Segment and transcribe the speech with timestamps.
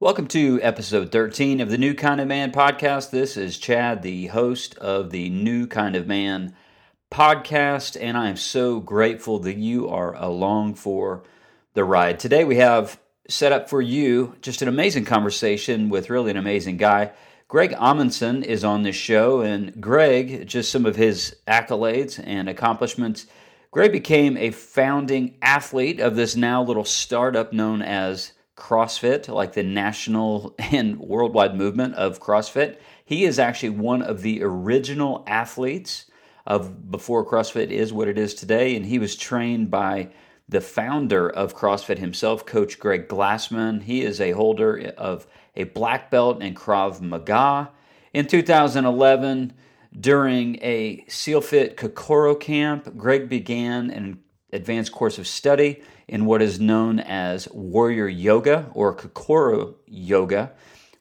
[0.00, 3.10] Welcome to episode 13 of the New Kind of Man podcast.
[3.10, 6.54] This is Chad, the host of the New Kind of Man
[7.10, 11.24] podcast, and I am so grateful that you are along for
[11.74, 12.20] the ride.
[12.20, 16.76] Today we have set up for you just an amazing conversation with really an amazing
[16.76, 17.10] guy.
[17.48, 23.26] Greg Amundson is on this show, and Greg, just some of his accolades and accomplishments.
[23.72, 29.62] Greg became a founding athlete of this now little startup known as CrossFit, like the
[29.62, 32.78] national and worldwide movement of CrossFit.
[33.04, 36.06] He is actually one of the original athletes
[36.46, 40.10] of before CrossFit is what it is today, and he was trained by
[40.48, 43.82] the founder of CrossFit himself, Coach Greg Glassman.
[43.82, 47.70] He is a holder of a black belt in Krav Maga.
[48.14, 49.52] In 2011,
[49.98, 54.18] during a SEALFIT Kokoro camp, Greg began an
[54.52, 60.52] advanced course of study in what is known as Warrior Yoga or Kokoro Yoga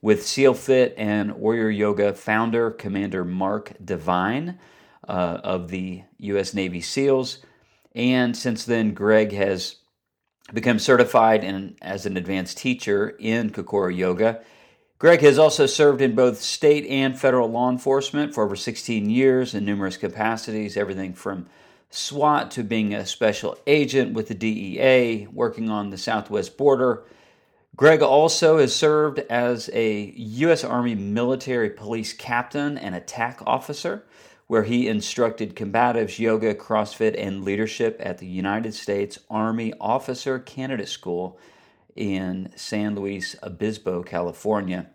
[0.02, 4.60] with SEALFIT and Warrior Yoga founder, Commander Mark Divine
[5.08, 6.54] uh, of the U.S.
[6.54, 7.40] Navy SEALs.
[7.96, 9.78] And since then, Greg has
[10.54, 14.42] become certified in, as an advanced teacher in Kokoro Yoga.
[15.00, 19.54] Greg has also served in both state and federal law enforcement for over 16 years
[19.54, 21.48] in numerous capacities, everything from
[21.90, 27.04] SWAT to being a special agent with the DEA, working on the southwest border.
[27.76, 30.64] Greg also has served as a U.S.
[30.64, 34.04] Army military police captain and a TAC officer,
[34.48, 40.90] where he instructed combatives, yoga, CrossFit, and leadership at the United States Army Officer Candidate
[40.90, 41.38] School
[41.96, 44.88] in San Luis Obispo, California.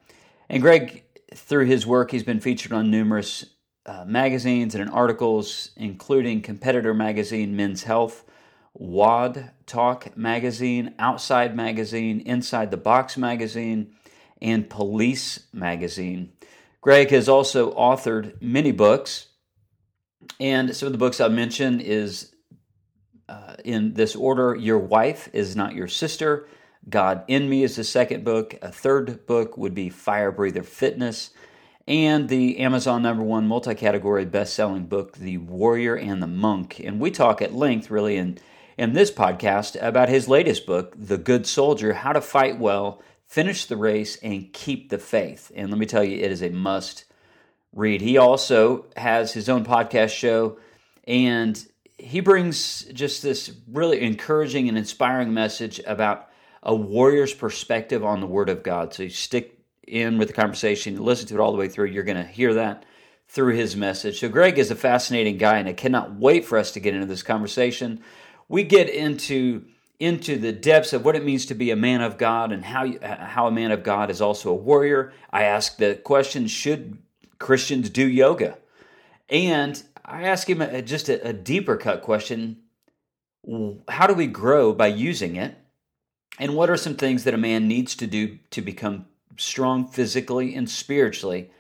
[0.49, 1.05] And Greg,
[1.35, 3.47] through his work, he's been featured on numerous
[3.85, 8.25] uh, magazines and in articles, including Competitor Magazine, Men's Health,
[8.75, 13.95] WOD Talk Magazine, Outside Magazine, Inside the Box Magazine,
[14.41, 16.33] and Police Magazine.
[16.81, 19.29] Greg has also authored many books,
[20.41, 22.35] and some of the books I mentioned is
[23.29, 26.49] uh, in this order: Your Wife is Not Your Sister.
[26.89, 28.57] God in Me is the second book.
[28.63, 31.31] A third book would be Firebreather Fitness
[31.87, 36.81] and the Amazon number one multi category best selling book, The Warrior and the Monk.
[36.81, 38.39] And we talk at length, really, in,
[38.79, 43.67] in this podcast about his latest book, The Good Soldier How to Fight Well, Finish
[43.67, 45.51] the Race, and Keep the Faith.
[45.55, 47.05] And let me tell you, it is a must
[47.73, 48.01] read.
[48.01, 50.59] He also has his own podcast show,
[51.05, 51.65] and
[51.99, 56.29] he brings just this really encouraging and inspiring message about
[56.63, 58.95] a warrior's perspective on the Word of God.
[58.95, 62.05] So you stick in with the conversation, listen to it all the way through, you're
[62.05, 62.85] going to hear that
[63.29, 64.21] through his message.
[64.21, 67.07] So, Greg is a fascinating guy, and I cannot wait for us to get into
[67.07, 68.01] this conversation.
[68.49, 69.65] We get into
[69.99, 72.83] into the depths of what it means to be a man of God and how
[72.83, 75.13] you, how a man of God is also a warrior.
[75.31, 76.99] I ask the question: Should
[77.39, 78.59] Christians do yoga?
[79.29, 82.59] And I ask him a, just a, a deeper cut question:
[83.89, 85.57] How do we grow by using it?
[86.39, 89.07] And what are some things that a man needs to do to become
[89.43, 91.51] strong physically and spiritually.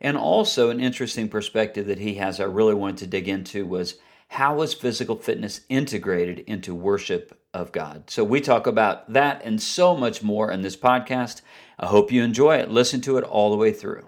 [0.00, 3.96] And also, an interesting perspective that he has, I really wanted to dig into, was
[4.28, 8.08] how is physical fitness integrated into worship of God?
[8.08, 11.42] So, we talk about that and so much more in this podcast.
[11.78, 12.70] I hope you enjoy it.
[12.70, 14.04] Listen to it all the way through.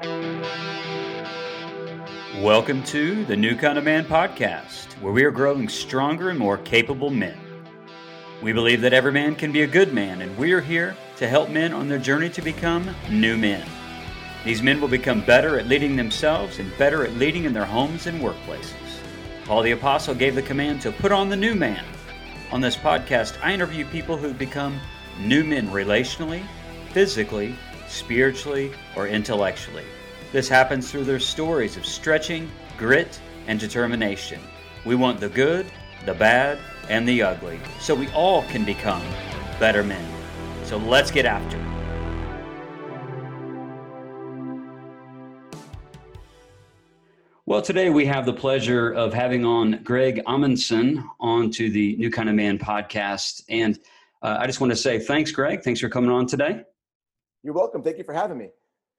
[2.40, 6.58] Welcome to the New Kind of Man podcast, where we are growing stronger and more
[6.58, 7.38] capable men.
[8.42, 11.28] We believe that every man can be a good man, and we are here to
[11.28, 13.64] help men on their journey to become new men.
[14.44, 18.08] These men will become better at leading themselves and better at leading in their homes
[18.08, 18.98] and workplaces.
[19.44, 21.84] Paul the Apostle gave the command to put on the new man.
[22.50, 24.80] On this podcast, I interview people who become
[25.20, 26.42] new men relationally,
[26.90, 27.54] physically,
[27.86, 29.84] spiritually, or intellectually.
[30.32, 34.40] This happens through their stories of stretching, grit, and determination.
[34.84, 35.66] We want the good,
[36.04, 39.04] the bad, and the ugly, so we all can become
[39.60, 40.21] better men.
[40.72, 41.62] So let's get after it.
[47.44, 52.30] Well, today we have the pleasure of having on Greg Amundson onto the New Kind
[52.30, 53.42] of Man podcast.
[53.50, 53.78] And
[54.22, 55.62] uh, I just want to say thanks, Greg.
[55.62, 56.62] Thanks for coming on today.
[57.42, 57.82] You're welcome.
[57.82, 58.48] Thank you for having me.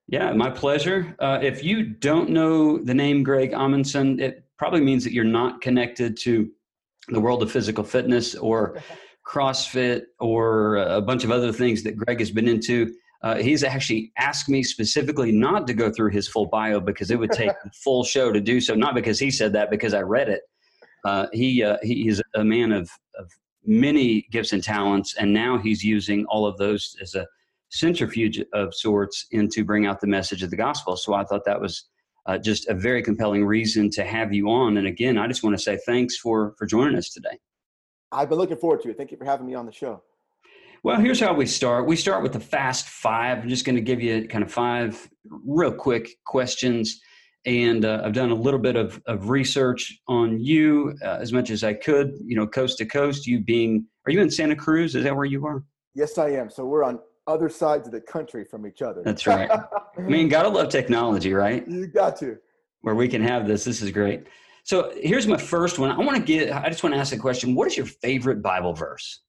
[0.07, 1.15] Yeah, my pleasure.
[1.17, 5.59] Uh, if you don't know the name Greg Amundson, it probably means that you're not
[5.59, 6.51] connected to
[7.07, 8.77] the world of physical fitness or
[9.27, 12.93] CrossFit or a bunch of other things that Greg has been into.
[13.21, 17.17] Uh, he's actually asked me specifically not to go through his full bio because it
[17.17, 18.75] would take the full show to do so.
[18.75, 20.41] Not because he said that, because I read it.
[21.05, 23.29] Uh, he uh, he is a man of, of
[23.65, 27.27] many gifts and talents, and now he's using all of those as a
[27.69, 30.95] centrifuge of sorts into bring out the message of the gospel.
[30.95, 31.85] So I thought that was
[32.25, 34.77] uh, just a very compelling reason to have you on.
[34.77, 37.39] And again, I just want to say thanks for for joining us today.
[38.13, 38.97] I've been looking forward to it.
[38.97, 40.01] Thank you for having me on the show.
[40.83, 41.87] Well, here's how we start.
[41.87, 43.39] We start with the fast five.
[43.39, 45.09] I'm just going to give you kind of five
[45.45, 47.01] real quick questions.
[47.45, 51.49] And uh, I've done a little bit of, of research on you uh, as much
[51.49, 53.25] as I could, you know, coast to coast.
[53.25, 54.95] You being, are you in Santa Cruz?
[54.95, 55.63] Is that where you are?
[55.95, 56.49] Yes, I am.
[56.49, 59.01] So we're on other sides of the country from each other.
[59.03, 59.49] That's right.
[59.97, 61.65] I mean, gotta love technology, right?
[61.67, 62.37] You got to.
[62.81, 63.63] Where we can have this.
[63.63, 64.27] This is great.
[64.63, 65.91] So here's my first one.
[65.91, 67.53] I want to get, I just want to ask a question.
[67.53, 69.21] What is your favorite Bible verse?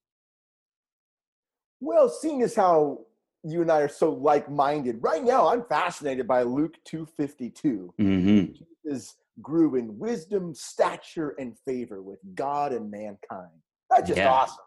[1.81, 3.01] Well, seeing as how
[3.43, 7.93] you and I are so like-minded, right now I'm fascinated by Luke 252.
[7.99, 8.63] Mm-hmm.
[8.83, 13.51] Jesus grew in wisdom, stature, and favor with God and mankind.
[13.89, 14.31] That's just yeah.
[14.31, 14.63] awesome.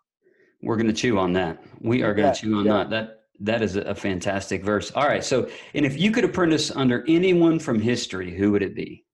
[0.62, 1.64] We're going to chew on that.
[1.80, 2.72] We are going yeah, to chew on yeah.
[2.72, 2.90] that.
[2.90, 4.90] That that is a fantastic verse.
[4.92, 5.22] All right.
[5.22, 9.04] So, and if you could apprentice under anyone from history, who would it be?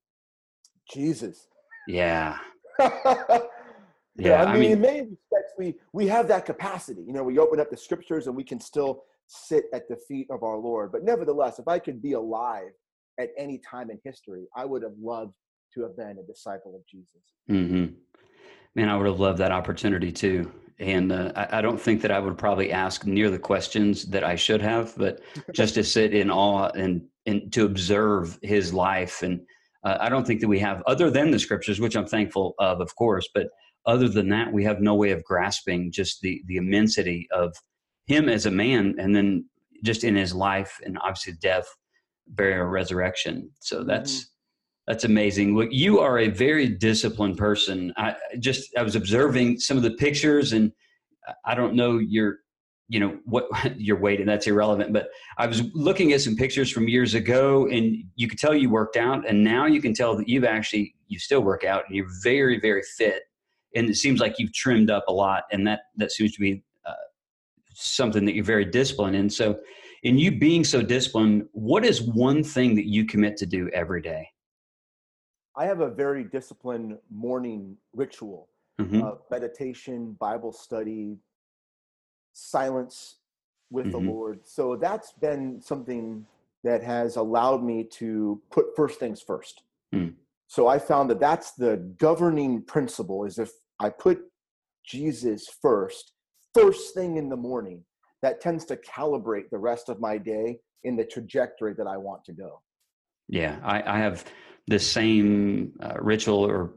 [0.93, 1.49] Jesus.
[1.89, 2.39] Yeah.
[2.81, 3.39] yeah,
[4.17, 4.45] yeah.
[4.45, 7.03] I mean, I mean, in many respects, we we have that capacity.
[7.07, 10.27] You know, we open up the scriptures and we can still sit at the feet
[10.31, 10.93] of our Lord.
[10.93, 12.73] But nevertheless, if I could be alive
[13.19, 15.35] at any time in history, I would have loved
[15.75, 17.23] to have been a disciple of Jesus.
[17.51, 17.95] Mm-hmm.
[18.75, 22.11] Man, I would have loved that opportunity too and uh, I, I, don't think that
[22.11, 25.21] I would probably ask near the questions that I should have, but
[25.53, 29.41] just to sit in awe and and to observe his life, and
[29.85, 32.81] uh, I don't think that we have other than the scriptures, which I'm thankful of,
[32.81, 33.49] of course, but
[33.87, 37.55] other than that, we have no way of grasping just the the immensity of
[38.07, 39.47] him as a man, and then
[39.85, 41.67] just in his life, and obviously death,
[42.29, 43.51] burial, resurrection.
[43.61, 44.13] So that's.
[44.13, 44.29] Mm-hmm
[44.87, 45.57] that's amazing.
[45.57, 47.93] Look, you are a very disciplined person.
[47.97, 50.73] I just I was observing some of the pictures, and
[51.45, 52.41] I don't know your,
[52.89, 54.93] you know, what your weight, and that's irrelevant.
[54.93, 55.09] But
[55.39, 58.97] I was looking at some pictures from years ago, and you could tell you worked
[58.97, 62.11] out, and now you can tell that you've actually you still work out, and you're
[62.23, 63.23] very very fit,
[63.75, 66.63] and it seems like you've trimmed up a lot, and that that seems to be
[66.85, 66.93] uh,
[67.75, 69.31] something that you're very disciplined in.
[69.31, 69.59] So,
[70.03, 74.03] in you being so disciplined, what is one thing that you commit to do every
[74.03, 74.29] day?
[75.57, 78.49] I have a very disciplined morning ritual
[78.81, 79.03] mm-hmm.
[79.03, 81.19] uh, meditation, Bible study,
[82.35, 83.17] silence
[83.71, 84.05] with mm-hmm.
[84.05, 84.41] the Lord.
[84.45, 86.27] So that's been something
[86.63, 89.63] that has allowed me to put first things first.
[89.95, 90.15] Mm.
[90.47, 93.51] So I found that that's the governing principle is if
[93.81, 94.21] I put
[94.85, 96.13] Jesus first,
[96.55, 97.85] first thing in the morning,
[98.23, 102.25] that tends to calibrate the rest of my day in the trajectory that I want
[102.25, 102.61] to go.
[103.29, 104.25] Yeah, I, I have
[104.67, 106.73] the same uh, ritual or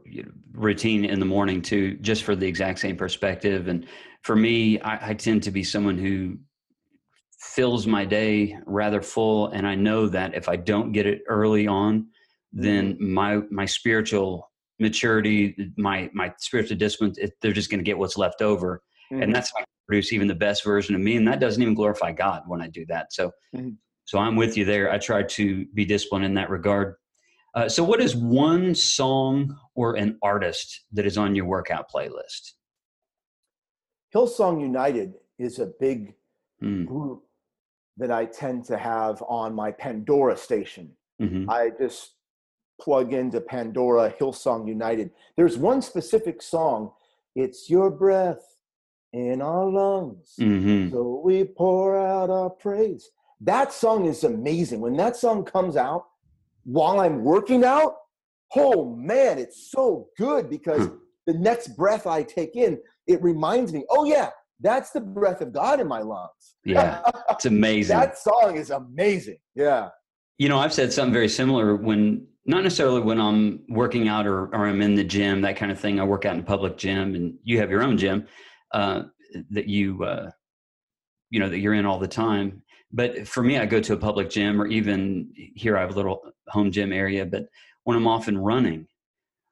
[0.52, 3.68] routine in the morning too, just for the exact same perspective.
[3.68, 3.86] And
[4.28, 6.36] for me, I, I tend to be someone who
[7.40, 11.66] fills my day rather full, and I know that if I don't get it early
[11.66, 12.08] on,
[12.52, 13.14] then mm-hmm.
[13.14, 18.18] my my spiritual maturity, my my spiritual discipline, it, they're just going to get what's
[18.18, 19.22] left over, mm-hmm.
[19.22, 21.72] and that's how I produce even the best version of me, and that doesn't even
[21.72, 23.14] glorify God when I do that.
[23.14, 23.32] So.
[23.56, 23.70] Mm-hmm.
[24.04, 24.90] So I'm with you there.
[24.90, 26.94] I try to be disciplined in that regard.
[27.54, 32.52] Uh, so, what is one song or an artist that is on your workout playlist?
[34.14, 36.14] Hillsong United is a big
[36.62, 36.86] mm.
[36.86, 37.22] group
[37.96, 40.90] that I tend to have on my Pandora station.
[41.20, 41.50] Mm-hmm.
[41.50, 42.12] I just
[42.80, 45.10] plug into Pandora Hillsong United.
[45.36, 46.92] There's one specific song,
[47.34, 48.56] it's your breath
[49.12, 50.34] in our lungs.
[50.40, 50.92] Mm-hmm.
[50.92, 53.10] So we pour out our praise.
[53.40, 54.80] That song is amazing.
[54.80, 56.06] When that song comes out,
[56.64, 57.96] while I'm working out,
[58.56, 60.88] oh man, it's so good because
[61.26, 65.52] the next breath I take in, it reminds me, oh yeah, that's the breath of
[65.52, 66.56] God in my lungs.
[66.64, 67.00] Yeah,
[67.30, 67.96] it's amazing.
[67.96, 69.38] that song is amazing.
[69.54, 69.88] Yeah.
[70.36, 74.46] You know, I've said something very similar when, not necessarily when I'm working out or,
[74.54, 75.98] or I'm in the gym, that kind of thing.
[75.98, 78.26] I work out in a public gym and you have your own gym
[78.72, 79.02] uh,
[79.50, 80.30] that you, uh,
[81.30, 82.62] you know, that you're in all the time.
[82.92, 85.96] But for me, I go to a public gym or even here I have a
[85.96, 87.26] little home gym area.
[87.26, 87.46] But
[87.84, 88.86] when I'm off and running,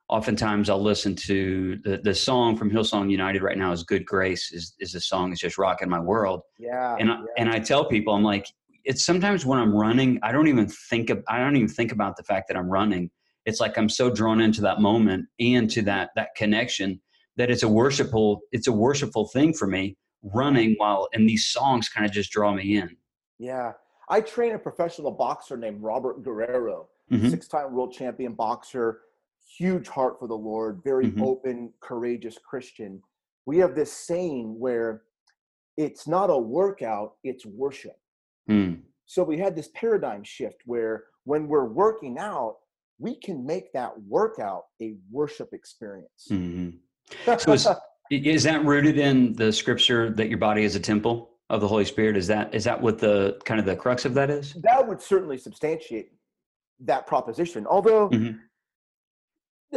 [0.08, 4.52] oftentimes I'll listen to the, the song from Hillsong United right now is Good Grace
[4.52, 6.42] is, is the song that's just rocking my world.
[6.58, 6.96] Yeah.
[6.98, 7.24] And, I, yeah.
[7.38, 8.46] and I tell people, I'm like,
[8.84, 12.16] it's sometimes when I'm running, I don't even think of, I don't even think about
[12.16, 13.10] the fact that I'm running.
[13.46, 17.00] It's like I'm so drawn into that moment and to that, that connection
[17.36, 21.88] that it's a worshipful, it's a worshipful thing for me running while, and these songs
[21.88, 22.96] kind of just draw me in.
[23.38, 23.72] Yeah.
[24.08, 27.28] I train a professional boxer named Robert Guerrero, mm-hmm.
[27.28, 29.00] six time world champion boxer,
[29.58, 31.22] huge heart for the Lord, very mm-hmm.
[31.22, 33.02] open, courageous Christian.
[33.46, 35.02] We have this saying where
[35.76, 37.96] it's not a workout, it's worship.
[38.50, 38.80] Mm.
[39.06, 42.56] So we had this paradigm shift where when we're working out,
[42.98, 46.28] we can make that workout a worship experience.
[46.30, 47.34] Mm-hmm.
[47.38, 47.68] So is,
[48.10, 51.84] is that rooted in the scripture that your body is a temple of the Holy
[51.84, 52.16] Spirit?
[52.16, 54.54] Is that is that what the kind of the crux of that is?
[54.62, 56.12] That would certainly substantiate
[56.80, 58.38] that proposition, although mm-hmm.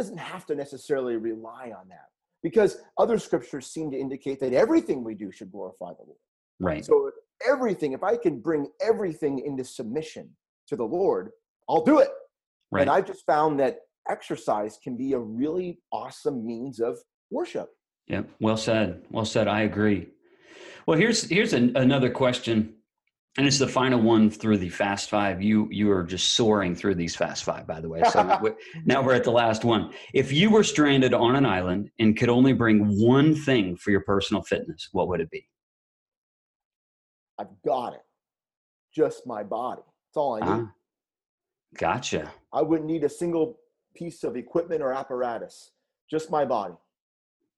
[0.00, 2.08] Doesn't have to necessarily rely on that
[2.42, 6.16] because other scriptures seem to indicate that everything we do should glorify the Lord.
[6.58, 6.82] Right.
[6.82, 7.10] So
[7.46, 10.30] everything, if I can bring everything into submission
[10.68, 11.32] to the Lord,
[11.68, 12.08] I'll do it.
[12.70, 12.80] Right.
[12.80, 16.96] And I just found that exercise can be a really awesome means of
[17.30, 17.68] worship.
[18.06, 19.02] Yeah, well said.
[19.10, 19.48] Well said.
[19.48, 20.08] I agree.
[20.86, 22.74] Well, here's here's an, another question,
[23.38, 25.40] and it's the final one through the Fast Five.
[25.40, 28.02] You you are just soaring through these Fast Five, by the way.
[28.10, 28.22] So
[28.84, 29.92] now we're at the last one.
[30.12, 34.00] If you were stranded on an island and could only bring one thing for your
[34.00, 35.46] personal fitness, what would it be?
[37.38, 38.02] I've got it.
[38.94, 39.82] Just my body.
[39.82, 40.64] That's all I need.
[40.66, 40.72] Ah,
[41.78, 42.32] gotcha.
[42.52, 43.60] I wouldn't need a single
[43.94, 45.70] piece of equipment or apparatus.
[46.10, 46.74] Just my body.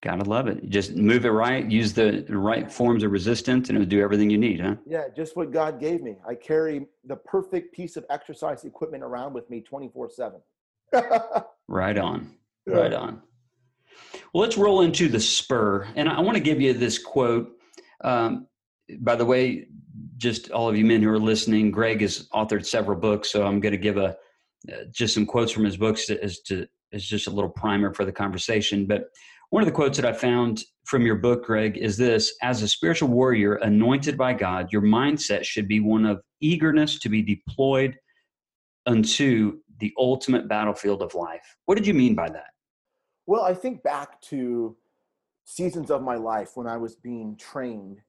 [0.03, 0.69] Gotta love it.
[0.69, 4.39] Just move it right, use the right forms of resistance, and it'll do everything you
[4.39, 4.75] need, huh?
[4.85, 6.17] Yeah, just what God gave me.
[6.27, 10.41] I carry the perfect piece of exercise equipment around with me 24 7.
[11.69, 12.35] Right on.
[12.67, 13.23] Right on.
[14.35, 15.89] Well, let's roll into the spur.
[15.97, 17.51] And I want to give you this quote.
[18.03, 18.47] Um,
[18.99, 19.69] by the way,
[20.19, 23.59] just all of you men who are listening, Greg has authored several books, so I'm
[23.59, 24.17] going to give a
[24.71, 28.05] uh, just some quotes from his books as to as just a little primer for
[28.05, 28.87] the conversation.
[28.87, 29.09] But
[29.53, 32.69] one of the quotes that I found from your book, Greg, is this As a
[32.69, 37.95] spiritual warrior anointed by God, your mindset should be one of eagerness to be deployed
[38.87, 41.45] unto the ultimate battlefield of life.
[41.67, 42.47] What did you mean by that?
[43.27, 44.75] Well, I think back to
[45.45, 48.01] seasons of my life when I was being trained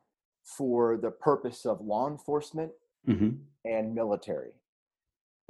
[0.45, 2.71] for the purpose of law enforcement
[3.05, 3.31] mm-hmm.
[3.65, 4.53] and military.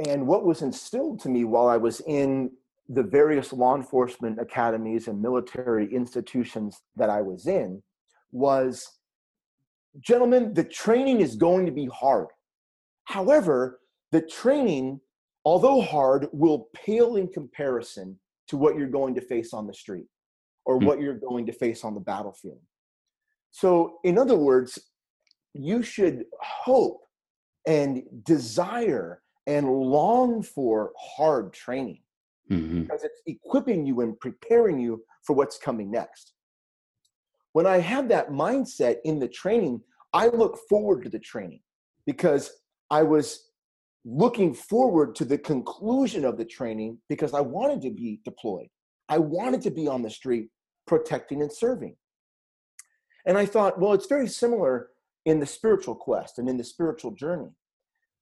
[0.07, 2.49] And what was instilled to me while I was in
[2.93, 7.81] the various law enforcement academies and military institutions that I was in
[8.31, 8.87] was
[9.99, 12.27] gentlemen, the training is going to be hard.
[13.05, 13.79] However,
[14.11, 14.99] the training,
[15.45, 20.07] although hard, will pale in comparison to what you're going to face on the street
[20.65, 20.87] or mm-hmm.
[20.87, 22.59] what you're going to face on the battlefield.
[23.51, 24.79] So, in other words,
[25.53, 27.01] you should hope
[27.67, 32.01] and desire and long for hard training
[32.53, 32.81] mm-hmm.
[32.83, 36.33] because it's equipping you and preparing you for what's coming next.
[37.53, 39.81] When I have that mindset in the training,
[40.13, 41.61] I look forward to the training
[42.05, 42.51] because
[42.89, 43.49] I was
[44.05, 48.67] looking forward to the conclusion of the training because I wanted to be deployed.
[49.09, 50.49] I wanted to be on the street
[50.87, 51.95] protecting and serving.
[53.25, 54.89] And I thought, well, it's very similar
[55.25, 57.51] in the spiritual quest and in the spiritual journey.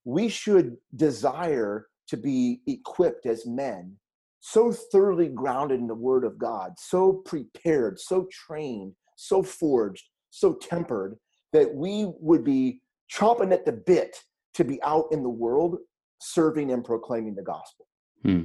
[0.04, 3.96] We should desire to be equipped as men
[4.44, 10.54] so thoroughly grounded in the word of God, so prepared, so trained, so forged, so
[10.54, 11.16] tempered
[11.52, 12.80] that we would be
[13.10, 14.16] chomping at the bit
[14.54, 15.78] to be out in the world
[16.20, 17.86] serving and proclaiming the gospel.
[18.22, 18.42] Hmm.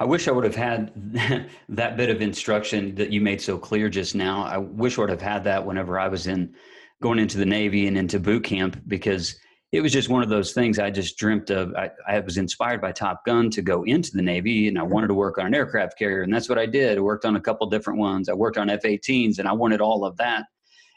[0.00, 3.90] I wish I would have had that bit of instruction that you made so clear
[3.90, 4.44] just now.
[4.44, 6.54] I wish I would have had that whenever I was in
[7.02, 9.38] going into the Navy and into boot camp because
[9.72, 11.74] it was just one of those things I just dreamt of.
[11.74, 15.06] I, I, was inspired by Top Gun to go into the Navy, and I wanted
[15.08, 16.98] to work on an aircraft carrier, and that's what I did.
[16.98, 18.28] I worked on a couple different ones.
[18.28, 20.44] I worked on F-18s, and I wanted all of that.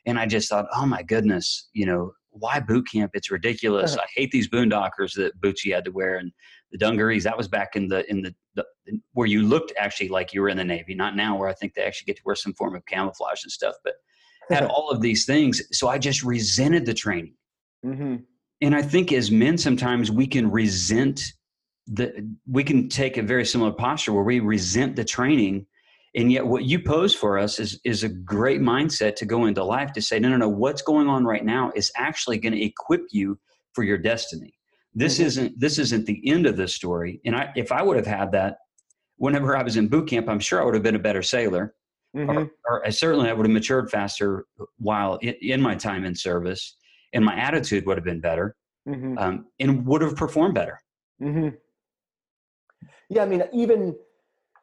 [0.05, 3.12] And I just thought, oh my goodness, you know, why boot camp?
[3.13, 3.96] It's ridiculous.
[3.96, 6.34] I hate these boondockers that boots you had to wear, and
[6.74, 7.24] the dungarees.
[7.24, 8.65] That was back in the in the, the
[9.13, 11.74] where you looked actually like you were in the Navy, not now where I think
[11.74, 13.75] they actually get to wear some form of camouflage and stuff.
[13.86, 13.94] But
[14.50, 17.36] had all of these things, so I just resented the training.
[17.86, 18.15] Mm-hmm
[18.65, 21.22] and I think as men, sometimes we can resent
[21.86, 25.67] the, we can take a very similar posture where we resent the training.
[26.15, 29.63] And yet what you pose for us is, is a great mindset to go into
[29.63, 32.63] life to say, no, no, no, what's going on right now is actually going to
[32.63, 33.38] equip you
[33.74, 34.55] for your destiny.
[34.95, 35.27] This mm-hmm.
[35.27, 37.22] isn't, this isn't the end of the story.
[37.24, 38.57] And I, if I would have had that
[39.17, 41.75] whenever I was in boot camp, I'm sure I would have been a better sailor.
[42.17, 42.45] Mm-hmm.
[42.67, 46.75] Or, or, certainly I would have matured faster while in, in my time in service
[47.15, 48.55] and my attitude would have been better
[48.88, 49.17] mm-hmm.
[49.17, 50.79] um, and would have performed better.
[51.22, 51.55] Mm-hmm.
[53.10, 53.95] Yeah, I mean, even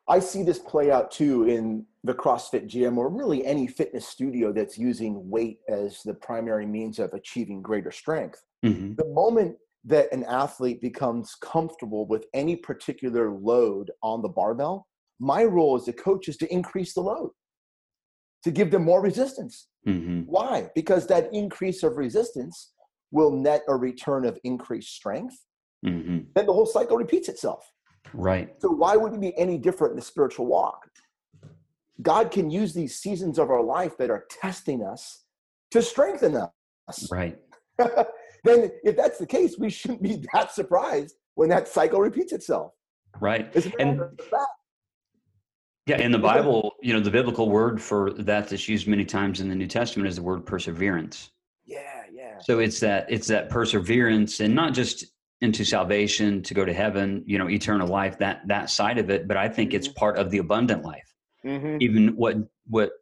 [0.09, 4.53] I see this play out too in the CrossFit gym or really any fitness studio
[4.53, 8.45] that's using weight as the primary means of achieving greater strength.
[8.65, 8.95] Mm-hmm.
[8.97, 14.87] The moment that an athlete becomes comfortable with any particular load on the barbell,
[15.21, 17.31] my role as a coach is to increase the load,
[18.45, 19.69] to give them more resistance.
[19.87, 20.21] Mm-hmm.
[20.21, 20.71] Why?
[20.75, 22.73] Because that increase of resistance
[23.11, 25.37] will net a return of increased strength,
[25.85, 26.19] mm-hmm.
[26.35, 27.71] then the whole cycle repeats itself.
[28.15, 28.51] Right.
[28.59, 30.89] So why would it be any different in the spiritual walk?
[32.01, 35.25] God can use these seasons of our life that are testing us
[35.71, 36.37] to strengthen
[36.89, 37.09] us.
[37.11, 37.39] Right.
[37.79, 42.73] then if that's the case, we shouldn't be that surprised when that cycle repeats itself.
[43.21, 43.55] Right.
[43.79, 44.01] And
[45.87, 49.41] yeah, in the Bible, you know, the biblical word for that that's used many times
[49.41, 51.31] in the New Testament is the word perseverance.
[51.65, 52.39] Yeah, yeah.
[52.41, 55.07] So it's that it's that perseverance and not just
[55.41, 59.27] into salvation to go to heaven, you know, eternal life, that that side of it,
[59.27, 59.77] but I think mm-hmm.
[59.77, 61.13] it's part of the abundant life.
[61.45, 61.79] Mm-hmm.
[61.81, 62.37] Even what
[62.69, 62.93] what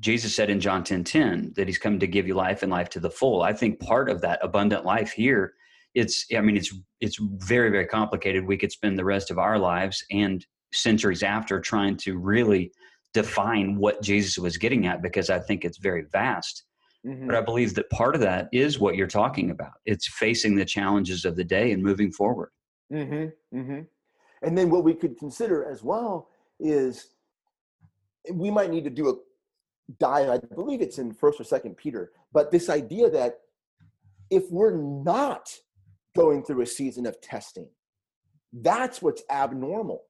[0.00, 2.88] Jesus said in John 10 10, that he's come to give you life and life
[2.90, 3.42] to the full.
[3.42, 5.54] I think part of that abundant life here,
[5.94, 8.44] it's I mean, it's it's very, very complicated.
[8.44, 12.72] We could spend the rest of our lives and centuries after trying to really
[13.12, 16.64] define what Jesus was getting at because I think it's very vast.
[17.06, 17.26] Mm-hmm.
[17.26, 19.72] But I believe that part of that is what you're talking about.
[19.86, 22.50] It's facing the challenges of the day and moving forward.
[22.92, 23.58] Mm-hmm.
[23.58, 23.80] Mm-hmm.
[24.42, 26.28] And then what we could consider as well
[26.58, 27.10] is
[28.32, 29.14] we might need to do a
[29.98, 30.28] dive.
[30.28, 33.40] I believe it's in First or Second Peter, but this idea that
[34.30, 35.50] if we're not
[36.16, 37.68] going through a season of testing,
[38.52, 40.02] that's what's abnormal.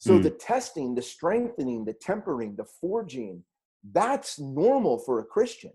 [0.00, 0.22] So mm.
[0.22, 3.44] the testing, the strengthening, the tempering, the forging,
[3.92, 5.72] that's normal for a Christian.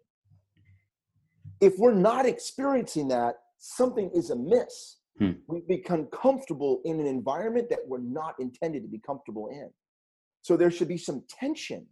[1.62, 4.98] If we're not experiencing that, something is amiss.
[5.20, 5.32] Hmm.
[5.48, 9.70] We become comfortable in an environment that we're not intended to be comfortable in.
[10.42, 11.86] So there should be some tension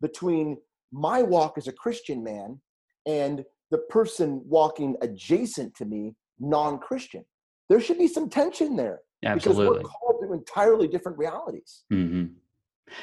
[0.00, 0.56] between
[0.90, 2.60] my walk as a Christian man
[3.06, 7.24] and the person walking adjacent to me, non Christian.
[7.68, 9.00] There should be some tension there.
[9.24, 9.64] Absolutely.
[9.64, 11.84] Because we're called entirely different realities.
[11.92, 12.34] Mm-hmm.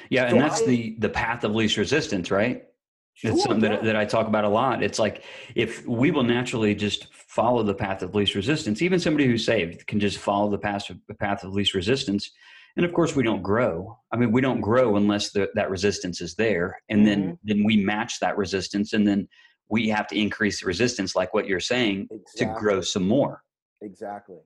[0.09, 2.65] Yeah, so and that's I, the the path of least resistance, right?
[3.13, 3.77] Sure, it's something yeah.
[3.77, 4.83] that, that I talk about a lot.
[4.83, 5.23] It's like
[5.55, 9.87] if we will naturally just follow the path of least resistance, even somebody who's saved
[9.87, 12.31] can just follow the path of, the path of least resistance.
[12.75, 13.97] And of course, we don't grow.
[14.11, 17.07] I mean, we don't grow unless the, that resistance is there, and mm-hmm.
[17.07, 19.29] then then we match that resistance, and then
[19.69, 22.45] we have to increase the resistance, like what you're saying, exactly.
[22.45, 23.43] to grow some more.
[23.81, 24.39] Exactly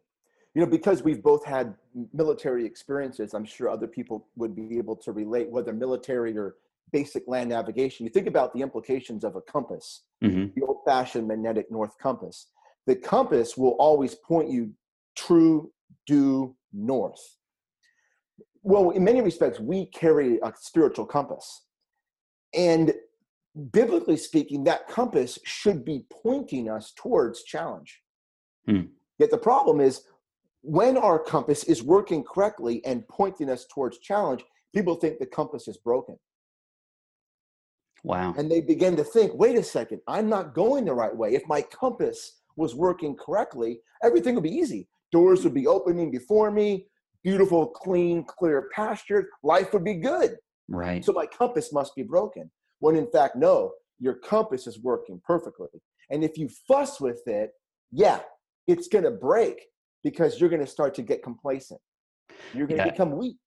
[0.55, 1.75] you know because we've both had
[2.13, 6.55] military experiences i'm sure other people would be able to relate whether military or
[6.91, 8.05] basic land navigation.
[8.05, 10.47] You think about the implications of a compass mm-hmm.
[10.55, 12.47] the old fashioned magnetic north compass.
[12.87, 14.71] The compass will always point you
[15.15, 15.71] true
[16.07, 17.37] due north.
[18.63, 21.63] Well in many respects we carry a spiritual compass.
[22.53, 22.93] And
[23.71, 28.01] biblically speaking that compass should be pointing us towards challenge.
[28.65, 28.81] Hmm.
[29.17, 30.03] yet the problem is
[30.61, 34.43] when our compass is working correctly and pointing us towards challenge,
[34.73, 36.17] people think the compass is broken.
[38.03, 38.33] Wow.
[38.37, 41.33] And they begin to think, wait a second, I'm not going the right way.
[41.33, 44.87] If my compass was working correctly, everything would be easy.
[45.11, 46.87] Doors would be opening before me,
[47.23, 49.29] beautiful, clean, clear pasture.
[49.43, 50.37] Life would be good.
[50.67, 51.03] Right.
[51.03, 52.49] So my compass must be broken.
[52.79, 55.67] When in fact, no, your compass is working perfectly.
[56.09, 57.51] And if you fuss with it,
[57.91, 58.19] yeah,
[58.67, 59.61] it's going to break
[60.03, 61.79] because you're going to start to get complacent.
[62.53, 62.91] You're going to yeah.
[62.91, 63.37] become weak.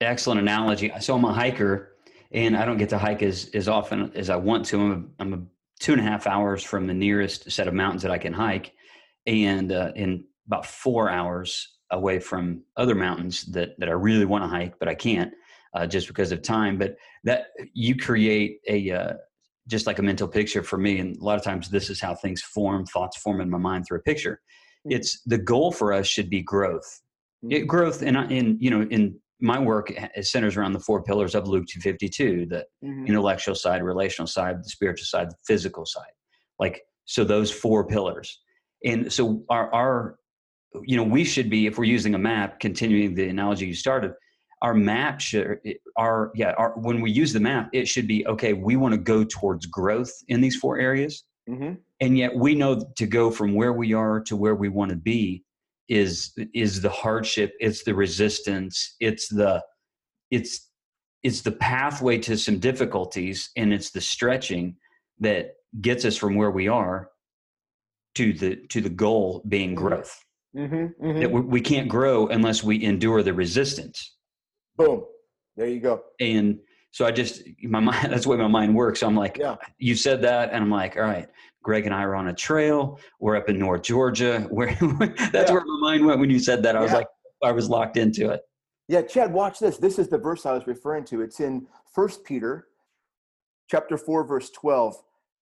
[0.00, 0.92] Excellent analogy.
[1.00, 1.96] So I'm a hiker,
[2.32, 4.80] and I don't get to hike as as often as I want to.
[4.80, 5.42] I'm a, I'm a
[5.80, 8.74] two and a half hours from the nearest set of mountains that I can hike,
[9.26, 14.44] and uh, in about four hours away from other mountains that that I really want
[14.44, 15.32] to hike, but I can't
[15.74, 16.78] uh, just because of time.
[16.78, 19.12] But that you create a uh,
[19.66, 22.14] just like a mental picture for me, and a lot of times this is how
[22.14, 22.86] things form.
[22.86, 24.40] Thoughts form in my mind through a picture.
[24.84, 27.00] It's the goal for us should be growth.
[27.44, 27.52] Mm-hmm.
[27.52, 31.36] it, growth and in you know in my work it centers around the four pillars
[31.36, 33.06] of luke 252 the mm-hmm.
[33.06, 36.10] intellectual side relational side the spiritual side the physical side.
[36.58, 38.40] Like so those four pillars.
[38.84, 40.18] And so our our
[40.82, 44.12] you know we should be if we're using a map continuing the analogy you started
[44.60, 45.58] our map should
[45.96, 48.98] our yeah our when we use the map it should be okay we want to
[48.98, 51.24] go towards growth in these four areas.
[51.48, 54.90] Mm-hmm and yet we know to go from where we are to where we want
[54.90, 55.44] to be
[55.88, 59.62] is is the hardship it's the resistance it's the
[60.30, 60.68] it's
[61.22, 64.76] it's the pathway to some difficulties and it's the stretching
[65.18, 67.10] that gets us from where we are
[68.14, 69.86] to the to the goal being mm-hmm.
[69.86, 70.24] growth
[70.56, 71.20] mm-hmm, mm-hmm.
[71.20, 74.16] that we, we can't grow unless we endure the resistance
[74.76, 75.04] boom
[75.56, 76.58] there you go and
[76.90, 79.02] so I just my mind that's the way my mind works.
[79.02, 79.56] I'm like, yeah.
[79.78, 81.28] you said that, and I'm like, all right,
[81.62, 82.98] Greg and I are on a trail.
[83.20, 84.40] We're up in North Georgia.
[84.50, 84.68] Where
[85.32, 85.52] that's yeah.
[85.52, 86.76] where my mind went when you said that.
[86.76, 87.06] I was like,
[87.42, 88.42] I was locked into it.
[88.88, 89.76] Yeah, Chad, watch this.
[89.76, 91.20] This is the verse I was referring to.
[91.20, 92.68] It's in First Peter
[93.68, 94.96] chapter 4, verse 12.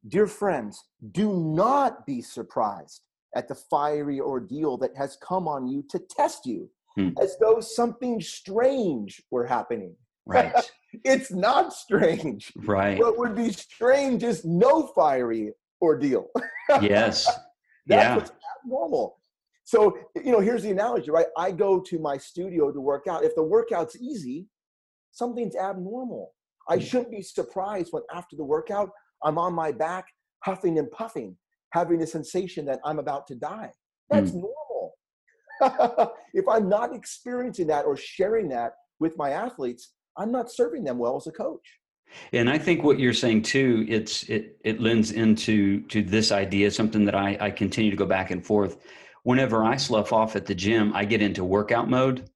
[0.09, 3.03] Dear friends, do not be surprised
[3.37, 7.11] at the fiery ordeal that has come on you to test you, hmm.
[7.21, 9.95] as though something strange were happening.
[10.27, 10.53] Right.
[11.05, 12.53] it's not strange.
[12.57, 12.99] Right.
[12.99, 16.29] What would be strange is no fiery ordeal.
[16.81, 17.27] yes.
[17.87, 18.17] That's yeah.
[18.17, 18.33] what's
[18.65, 19.17] abnormal.
[19.65, 21.27] So, you know, here's the analogy, right?
[21.37, 23.25] I go to my studio to work out.
[23.25, 24.47] If the workout's easy,
[25.13, 26.33] something's abnormal.
[26.69, 26.83] I hmm.
[26.83, 28.91] shouldn't be surprised when after the workout,
[29.25, 30.07] I'm on my back,
[30.45, 31.37] huffing and puffing,
[31.71, 33.71] having the sensation that I'm about to die.
[34.11, 34.45] That's mm.
[35.61, 36.13] normal.
[36.35, 40.99] if I'm not experiencing that or sharing that with my athletes, I'm not serving them
[40.99, 41.79] well as a coach.
[42.33, 46.71] And I think what you're saying too, it's it it lends into to this idea,
[46.71, 48.79] something that I, I continue to go back and forth.
[49.25, 52.31] Whenever I slough off at the gym, I get into workout mode.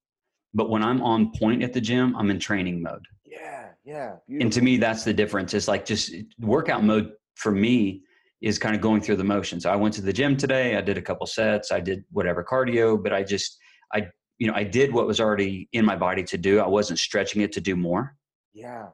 [0.53, 3.05] But when I'm on point at the gym, I'm in training mode.
[3.25, 4.15] Yeah, yeah.
[4.27, 4.45] Beautiful.
[4.45, 5.53] And to me, that's the difference.
[5.53, 8.03] It's like just workout mode for me
[8.41, 9.65] is kind of going through the motions.
[9.65, 10.75] I went to the gym today.
[10.75, 11.71] I did a couple sets.
[11.71, 13.57] I did whatever cardio, but I just
[13.93, 14.07] I
[14.41, 16.59] you know I did what was already in my body to do.
[16.61, 18.15] I wasn't stretching it to do more.
[18.55, 18.87] Yeah.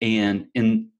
[0.00, 0.90] And in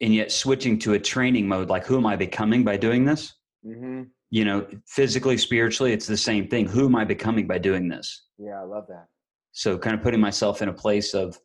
[0.00, 3.36] and yet switching to a training mode, like who am I becoming by doing this?
[3.64, 4.02] Mm-hmm.
[4.30, 6.66] You know, physically, spiritually, it's the same thing.
[6.66, 8.24] Who am I becoming by doing this?
[8.38, 9.06] Yeah, I love that.
[9.52, 11.38] So, kind of putting myself in a place of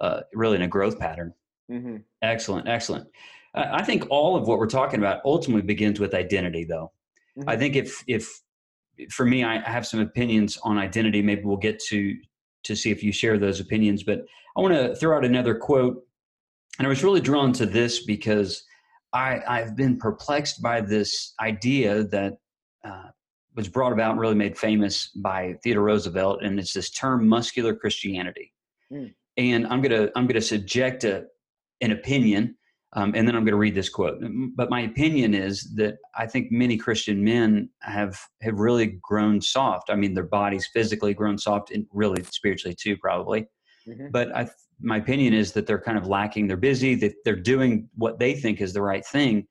[0.00, 1.32] uh, really in a growth pattern.
[1.70, 1.98] Mm-hmm.
[2.22, 3.06] Excellent, excellent.
[3.54, 6.90] I think all of what we're talking about ultimately begins with identity, though.
[7.38, 7.48] Mm-hmm.
[7.48, 8.42] I think if if
[9.10, 11.22] for me, I have some opinions on identity.
[11.22, 12.14] Maybe we'll get to
[12.64, 14.02] to see if you share those opinions.
[14.02, 14.24] But
[14.56, 16.02] I want to throw out another quote,
[16.78, 18.64] and I was really drawn to this because
[19.12, 22.38] I I've been perplexed by this idea that
[22.84, 23.08] uh,
[23.54, 27.74] was brought about and really made famous by Theodore Roosevelt, and it's this term muscular
[27.74, 28.52] Christianity.
[28.92, 29.14] Mm.
[29.36, 31.24] And I'm gonna I'm gonna subject a,
[31.80, 32.56] an opinion
[32.92, 34.22] um, and then I'm going to read this quote.
[34.54, 39.90] But my opinion is that I think many Christian men have have really grown soft.
[39.90, 43.48] I mean, their bodies physically grown soft, and really spiritually too, probably.
[43.88, 44.08] Mm-hmm.
[44.12, 44.48] But I,
[44.80, 46.46] my opinion is that they're kind of lacking.
[46.46, 46.94] They're busy.
[46.94, 49.46] That they're doing what they think is the right thing,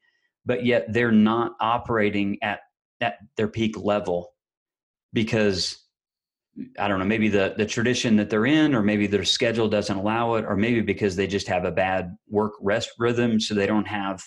[0.45, 2.61] but yet they're not operating at
[3.01, 4.31] at their peak level
[5.13, 5.84] because
[6.79, 9.97] I don't know, maybe the the tradition that they're in, or maybe their schedule doesn't
[9.97, 13.67] allow it, or maybe because they just have a bad work rest rhythm, so they
[13.67, 14.23] don't have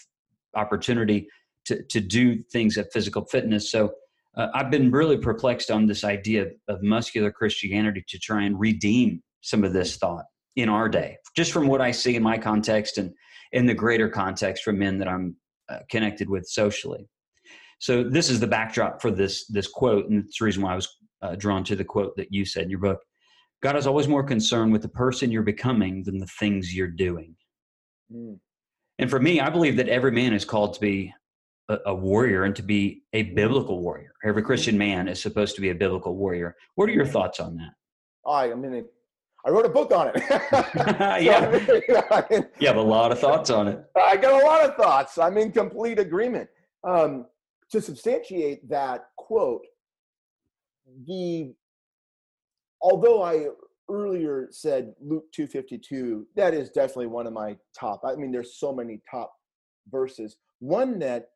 [0.54, 1.26] opportunity
[1.64, 3.70] to to do things at physical fitness.
[3.70, 3.92] So
[4.36, 9.22] uh, I've been really perplexed on this idea of muscular Christianity to try and redeem
[9.40, 10.24] some of this thought
[10.56, 13.12] in our day, just from what I see in my context and
[13.52, 15.36] in the greater context from men that I'm
[15.70, 17.08] uh, connected with socially.
[17.78, 20.76] So this is the backdrop for this this quote, and it's the reason why I
[20.76, 20.88] was
[21.22, 23.00] uh, drawn to the quote that you said in your book
[23.62, 27.34] God is always more concerned with the person you're becoming than the things you're doing.
[28.12, 28.38] Mm.
[28.98, 31.12] And for me, I believe that every man is called to be
[31.68, 33.34] a, a, warrior and to be a mm.
[33.34, 34.12] biblical warrior.
[34.24, 36.54] Every Christian man is supposed to be a biblical warrior.
[36.76, 37.72] What are your thoughts on that?
[38.28, 38.84] I, I mean,
[39.44, 40.14] I wrote a book on it.
[41.22, 41.66] yeah.
[41.66, 43.82] so, I mean, you have a lot of thoughts on it.
[43.96, 45.18] I got a lot of thoughts.
[45.18, 46.48] I'm in complete agreement.
[46.84, 47.26] Um,
[47.70, 49.62] to substantiate that quote,
[51.06, 51.54] the
[52.80, 53.46] although I
[53.90, 58.02] earlier said Luke 252, that is definitely one of my top.
[58.04, 59.32] I mean, there's so many top
[59.90, 60.36] verses.
[60.60, 61.28] One that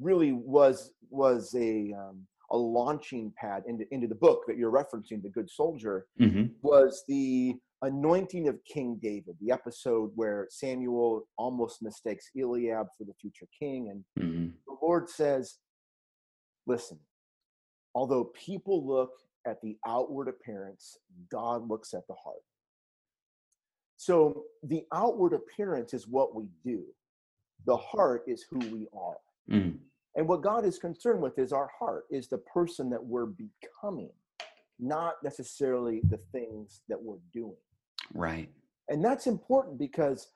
[0.00, 5.22] really was was a um, a launching pad into, into the book that you're referencing,
[5.22, 6.46] The Good Soldier, mm-hmm.
[6.62, 13.14] was the anointing of King David, the episode where Samuel almost mistakes Eliab for the
[13.20, 13.90] future king.
[13.90, 14.46] And mm-hmm.
[14.66, 15.58] the Lord says,
[16.66, 16.98] Listen,
[17.94, 19.12] although people look
[19.46, 20.96] at the outward appearance,
[21.30, 22.42] God looks at the heart.
[23.96, 26.84] So the outward appearance is what we do,
[27.66, 29.18] the heart is who we are.
[29.50, 29.78] Mm.
[30.16, 34.10] And what God is concerned with is our heart, is the person that we're becoming,
[34.78, 37.56] not necessarily the things that we're doing.
[38.14, 38.48] Right.
[38.88, 40.28] And that's important because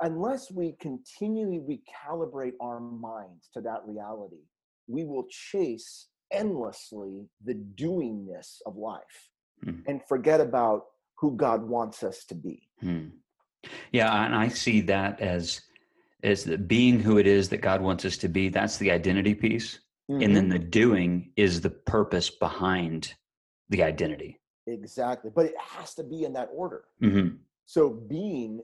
[0.00, 4.42] unless we continually recalibrate our minds to that reality,
[4.88, 9.30] we will chase endlessly the doingness of life
[9.64, 9.82] mm.
[9.86, 10.84] and forget about
[11.14, 12.68] who God wants us to be.
[12.82, 13.12] Mm.
[13.92, 15.62] Yeah, and I see that as
[16.22, 18.48] as the being who it is that God wants us to be.
[18.48, 20.22] That's the identity piece, mm-hmm.
[20.22, 20.52] and then mm-hmm.
[20.52, 23.14] the doing is the purpose behind
[23.68, 24.40] the identity.
[24.66, 26.84] Exactly, but it has to be in that order.
[27.02, 27.36] Mm-hmm.
[27.66, 28.60] So being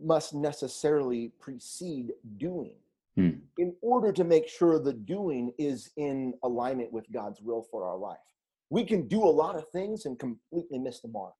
[0.00, 2.74] must necessarily precede doing
[3.16, 3.30] hmm.
[3.58, 7.96] in order to make sure the doing is in alignment with God's will for our
[7.96, 8.18] life.
[8.70, 11.34] We can do a lot of things and completely miss the mark.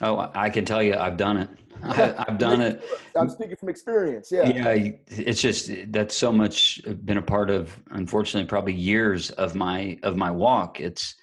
[0.00, 1.50] Oh, I can tell you, I've done it.
[1.82, 2.84] I, have done it.
[3.16, 4.30] I'm speaking from experience.
[4.30, 4.48] Yeah.
[4.48, 4.92] Yeah.
[5.08, 10.16] It's just that's so much been a part of, unfortunately, probably years of my of
[10.16, 10.80] my walk.
[10.80, 11.16] It's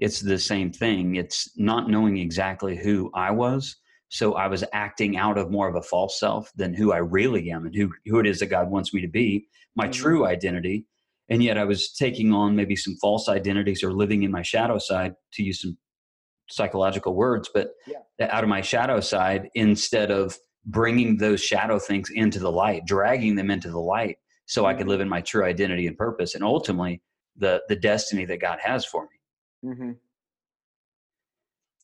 [0.00, 1.16] it's the same thing.
[1.16, 3.76] It's not knowing exactly who I was.
[4.12, 7.50] So I was acting out of more of a false self than who I really
[7.50, 9.92] am and who who it is that God wants me to be, my mm-hmm.
[9.92, 10.84] true identity.
[11.30, 14.76] And yet I was taking on maybe some false identities or living in my shadow
[14.76, 15.78] side, to use some
[16.50, 18.26] psychological words, but yeah.
[18.28, 23.34] out of my shadow side instead of bringing those shadow things into the light, dragging
[23.34, 24.90] them into the light so I could mm-hmm.
[24.90, 27.00] live in my true identity and purpose and ultimately
[27.38, 29.70] the the destiny that God has for me.
[29.70, 29.92] Mm-hmm.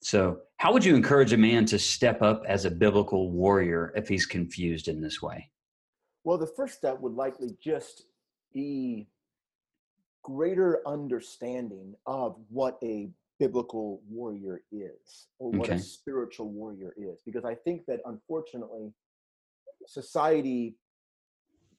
[0.03, 4.09] So, how would you encourage a man to step up as a biblical warrior if
[4.09, 5.49] he's confused in this way?
[6.25, 8.03] Well, the first step would likely just
[8.53, 9.09] be
[10.25, 15.79] greater understanding of what a biblical warrior is or what okay.
[15.79, 18.93] a spiritual warrior is because i think that unfortunately
[19.87, 20.75] society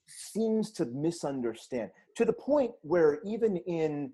[0.08, 4.10] seems to misunderstand to the point where even in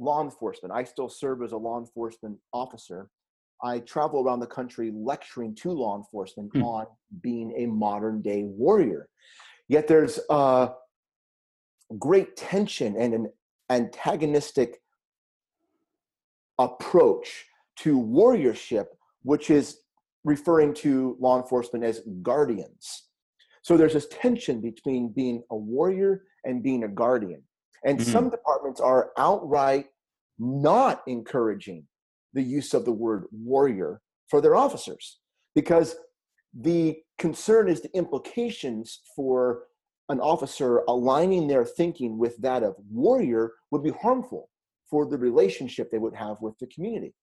[0.00, 3.08] law enforcement i still serve as a law enforcement officer
[3.62, 6.62] i travel around the country lecturing to law enforcement hmm.
[6.62, 6.86] on
[7.22, 9.08] being a modern day warrior
[9.68, 10.70] yet there's a
[11.98, 13.32] great tension and an
[13.70, 14.80] antagonistic
[16.58, 17.46] approach
[17.76, 18.86] to warriorship,
[19.22, 19.78] which is
[20.24, 23.08] referring to law enforcement as guardians.
[23.62, 27.42] So there's this tension between being a warrior and being a guardian.
[27.84, 28.10] And mm-hmm.
[28.10, 29.86] some departments are outright
[30.38, 31.84] not encouraging
[32.32, 35.18] the use of the word warrior for their officers
[35.54, 35.96] because
[36.58, 39.64] the concern is the implications for
[40.08, 44.48] an officer aligning their thinking with that of warrior would be harmful
[44.88, 47.14] for the relationship they would have with the community.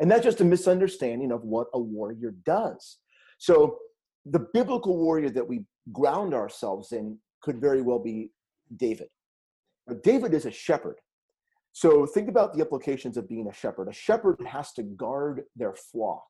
[0.00, 2.98] And that's just a misunderstanding of what a warrior does.
[3.38, 3.78] So,
[4.26, 8.30] the biblical warrior that we ground ourselves in could very well be
[8.76, 9.08] David.
[10.02, 10.96] David is a shepherd.
[11.76, 13.88] So, think about the implications of being a shepherd.
[13.88, 16.24] A shepherd has to guard their flock.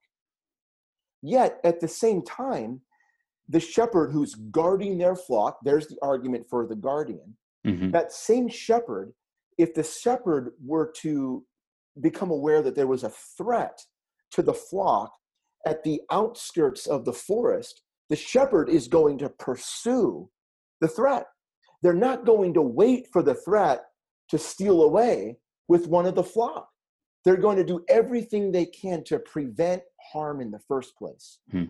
[1.23, 2.81] Yet, at the same time,
[3.49, 7.37] the shepherd who's guarding their flock, there's the argument for the guardian.
[7.67, 7.91] Mm-hmm.
[7.91, 9.13] That same shepherd
[9.59, 11.45] if the shepherd were to
[12.01, 13.81] become aware that there was a threat
[14.33, 15.13] to the flock
[15.67, 20.29] at the outskirts of the forest, the shepherd is going to pursue
[20.81, 21.27] the threat.
[21.83, 23.85] They're not going to wait for the threat
[24.35, 26.69] to steal away with one of the flock.
[27.25, 31.39] They're going to do everything they can to prevent harm in the first place.
[31.53, 31.67] Hmm.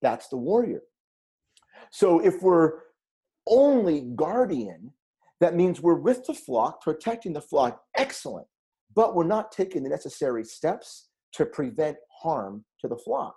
[0.00, 0.82] That's the warrior.
[1.90, 2.72] So if we're
[3.46, 4.92] only guardian
[5.40, 8.46] that means we're with the flock, protecting the flock, excellent,
[8.94, 13.34] but we're not taking the necessary steps to prevent harm to the flock.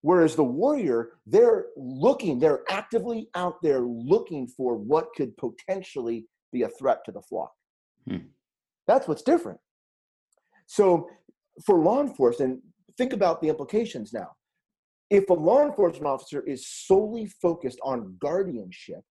[0.00, 6.62] Whereas the warrior, they're looking, they're actively out there looking for what could potentially be
[6.62, 7.52] a threat to the flock.
[8.08, 8.28] Hmm.
[8.86, 9.58] That's what's different.
[10.66, 11.08] So
[11.64, 12.60] for law enforcement,
[12.96, 14.32] think about the implications now.
[15.10, 19.02] If a law enforcement officer is solely focused on guardianship,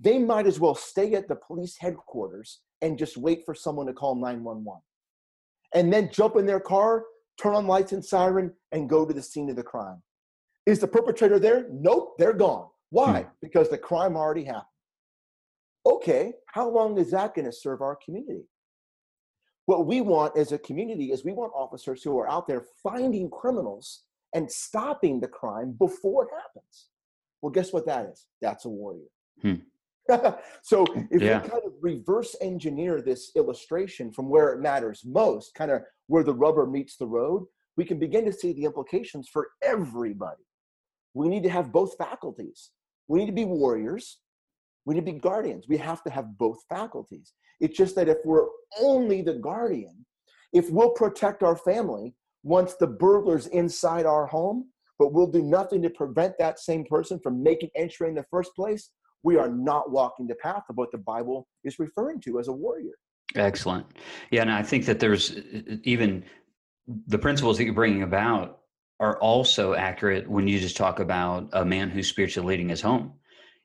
[0.00, 3.92] they might as well stay at the police headquarters and just wait for someone to
[3.92, 4.80] call 911
[5.74, 7.04] and then jump in their car
[7.40, 10.02] turn on lights and siren and go to the scene of the crime
[10.66, 13.28] is the perpetrator there nope they're gone why hmm.
[13.42, 14.64] because the crime already happened
[16.04, 18.44] okay how long is that going to serve our community
[19.66, 23.30] what we want as a community is we want officers who are out there finding
[23.30, 24.02] criminals
[24.34, 26.88] and stopping the crime before it happens
[27.40, 29.08] well guess what that is that's a warrior
[29.42, 29.54] hmm.
[30.62, 31.40] so if yeah.
[31.40, 36.22] we kind of reverse engineer this illustration from where it matters most, kind of where
[36.22, 40.42] the rubber meets the road, we can begin to see the implications for everybody.
[41.14, 42.70] We need to have both faculties.
[43.08, 44.18] We need to be warriors.
[44.84, 45.66] We need to be guardians.
[45.68, 47.32] We have to have both faculties.
[47.60, 48.46] It's just that if we're
[48.80, 50.04] only the guardian,
[50.52, 54.68] if we'll protect our family once the burglar's inside our home,
[54.98, 58.54] but we'll do nothing to prevent that same person from making entry in the first
[58.54, 58.90] place,
[59.22, 62.52] we are not walking the path of what the Bible is referring to as a
[62.52, 62.92] warrior.
[63.34, 63.86] Excellent.
[64.30, 65.40] Yeah, and I think that there's uh,
[65.72, 66.24] uh, even
[67.06, 68.60] the principles that you're bringing about
[69.00, 73.14] are also accurate when you just talk about a man who's spiritually leading his home.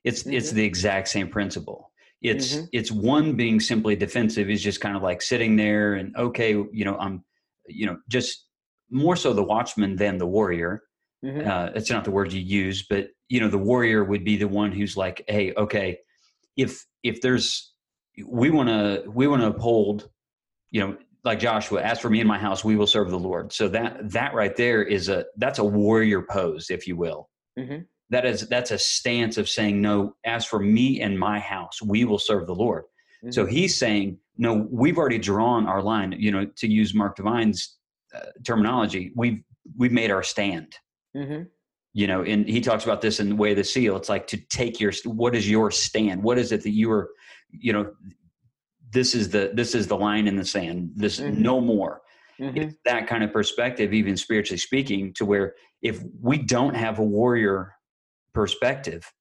[0.04, 0.34] It's mm-hmm.
[0.34, 1.92] it's the exact same principle.
[2.22, 2.66] It's mm-hmm.
[2.74, 6.86] it's one being simply defensive is just kind of like sitting there and okay, you
[6.86, 7.24] know, I'm
[7.68, 8.46] you know, just
[8.90, 10.84] more so the watchman than the warrior.
[11.24, 11.50] Mm-hmm.
[11.50, 14.48] Uh, it's not the word you use, but you know, the warrior would be the
[14.48, 16.00] one who's like, "Hey, okay,
[16.58, 17.74] if if there's
[18.28, 20.10] we want to we want to uphold,
[20.72, 23.52] you know, like Joshua, as for me and my house, we will serve the Lord.
[23.52, 27.30] So that that right there is a that's a warrior pose, if you will.
[27.58, 27.84] Mm-hmm.
[28.10, 32.06] That is that's a stance of saying, no, as for me and my house, we
[32.06, 32.84] will serve the Lord.
[33.24, 33.32] Mm-hmm.
[33.32, 36.16] So he's saying, no, we've already drawn our line.
[36.18, 37.78] You know, to use Mark Divine's
[38.16, 39.44] uh, terminology, we've
[39.78, 40.76] we've made our stand.
[41.16, 41.44] Mm-hmm.
[41.94, 43.98] You know, and he talks about this in the way of the seal.
[43.98, 46.24] It's like to take your what is your stand?
[46.24, 47.10] What is it that you are,
[47.52, 47.92] you know,
[48.92, 50.92] this is the this is the line in the sand.
[50.96, 51.42] This mm-hmm.
[51.42, 52.02] no more.
[52.40, 52.70] Mm-hmm.
[52.86, 57.76] that kind of perspective, even spiritually speaking, to where if we don't have a warrior
[58.34, 59.12] perspective,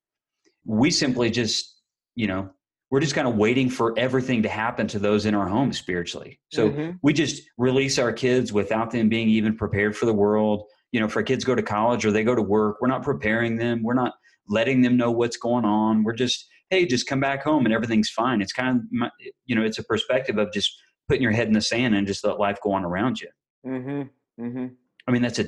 [0.64, 1.80] we simply just,
[2.14, 2.50] you know,
[2.90, 6.40] we're just kind of waiting for everything to happen to those in our homes spiritually.
[6.52, 6.96] So mm-hmm.
[7.02, 10.64] we just release our kids without them being even prepared for the world.
[10.92, 13.02] You know, if our kids go to college or they go to work, we're not
[13.02, 13.82] preparing them.
[13.82, 14.14] We're not
[14.48, 16.02] letting them know what's going on.
[16.02, 18.40] We're just, hey, just come back home and everything's fine.
[18.40, 19.10] It's kind of,
[19.44, 20.74] you know, it's a perspective of just
[21.08, 23.28] putting your head in the sand and just let life go on around you.
[23.66, 24.42] Mm-hmm.
[24.42, 24.66] Mm-hmm.
[25.06, 25.46] I mean, that's a,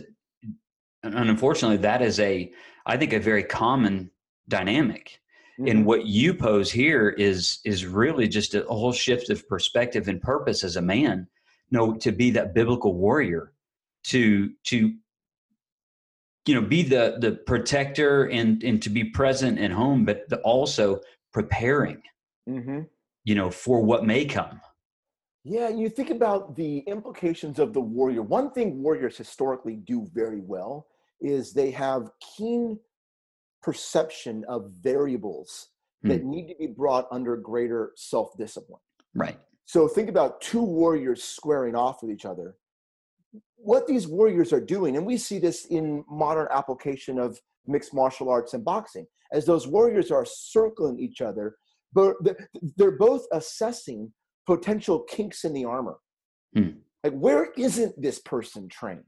[1.02, 2.52] and unfortunately, that is a,
[2.86, 4.10] I think, a very common
[4.48, 5.20] dynamic
[5.60, 5.68] Mm-hmm.
[5.68, 10.20] And what you pose here is is really just a, whole shift of perspective and
[10.20, 11.26] purpose as a man.
[11.68, 13.52] You know, to be that biblical warrior,
[14.04, 14.94] to to
[16.46, 21.00] you know be the the protector and and to be present at home, but also
[21.30, 22.00] preparing.
[22.48, 22.80] Mm-hmm.
[23.24, 24.62] You know, for what may come.
[25.44, 28.22] Yeah, you think about the implications of the warrior.
[28.22, 30.86] One thing warriors historically do very well
[31.20, 32.78] is they have keen
[33.62, 35.68] perception of variables
[36.04, 36.08] mm.
[36.08, 38.80] that need to be brought under greater self discipline.
[39.14, 39.38] Right.
[39.66, 42.56] So think about two warriors squaring off with each other.
[43.56, 48.30] What these warriors are doing, and we see this in modern application of mixed martial
[48.30, 51.54] arts and boxing, as those warriors are circling each other,
[51.92, 52.16] but
[52.76, 54.12] they're both assessing
[54.46, 55.98] potential kinks in the armor.
[56.56, 56.70] Hmm.
[57.04, 59.04] Like, where isn't this person trained?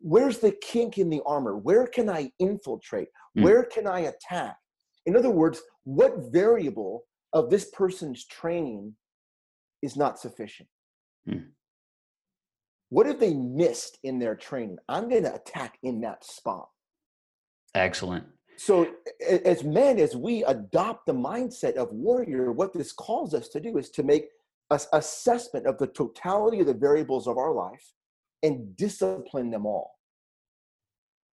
[0.00, 1.56] Where's the kink in the armor?
[1.56, 3.08] Where can I infiltrate?
[3.38, 3.42] Mm.
[3.42, 4.56] Where can I attack?
[5.06, 8.94] In other words, what variable of this person's training
[9.82, 10.68] is not sufficient?
[11.28, 11.46] Mm.
[12.88, 14.78] What have they missed in their training?
[14.88, 16.68] I'm going to attack in that spot.
[17.74, 18.24] Excellent.
[18.56, 18.88] So,
[19.44, 23.78] as men, as we adopt the mindset of warrior, what this calls us to do
[23.78, 24.26] is to make
[24.70, 27.92] an assessment of the totality of the variables of our life
[28.42, 29.98] and discipline them all.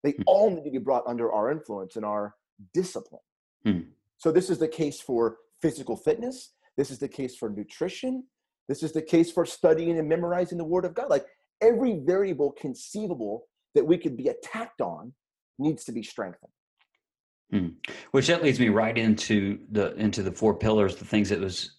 [0.03, 0.23] They mm.
[0.25, 2.35] all need to be brought under our influence and our
[2.73, 3.21] discipline.
[3.65, 3.85] Mm.
[4.17, 6.53] So, this is the case for physical fitness.
[6.75, 8.23] This is the case for nutrition.
[8.67, 11.09] This is the case for studying and memorizing the Word of God.
[11.09, 11.25] Like
[11.61, 15.13] every variable conceivable that we could be attacked on
[15.57, 16.51] needs to be strengthened.
[17.51, 17.67] Hmm.
[18.11, 21.76] Which that leads me right into the into the four pillars, the things that was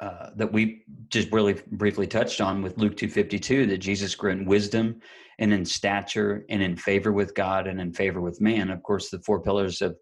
[0.00, 4.44] uh, that we just really briefly touched on with Luke 252 that Jesus grew in
[4.44, 5.00] wisdom
[5.38, 8.70] and in stature and in favor with God and in favor with man.
[8.70, 9.96] Of course, the four pillars of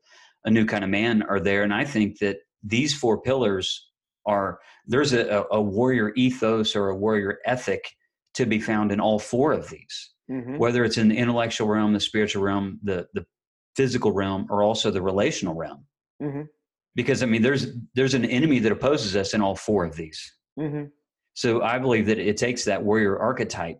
[0.45, 1.63] a new kind of man are there.
[1.63, 3.89] And I think that these four pillars
[4.27, 7.97] are there's a, a warrior ethos or a warrior ethic
[8.35, 10.59] to be found in all four of these, mm-hmm.
[10.59, 13.25] whether it's in the intellectual realm, the spiritual realm, the, the
[13.77, 15.87] physical realm, or also the relational realm.
[16.23, 16.43] Mm-hmm
[16.97, 20.35] because I mean, there's there's an enemy that opposes us in all four of these.
[20.59, 20.87] Mm-hmm.
[21.35, 23.79] So I believe that it takes that warrior archetype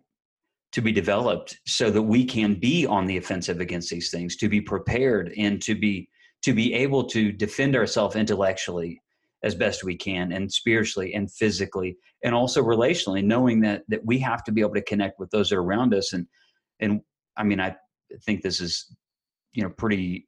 [0.71, 4.47] to be developed so that we can be on the offensive against these things, to
[4.47, 6.07] be prepared and to be
[6.43, 9.01] to be able to defend ourselves intellectually
[9.43, 14.19] as best we can and spiritually and physically and also relationally knowing that that we
[14.19, 16.27] have to be able to connect with those that are around us and
[16.79, 17.01] and
[17.37, 17.75] i mean i
[18.25, 18.95] think this is
[19.53, 20.27] you know pretty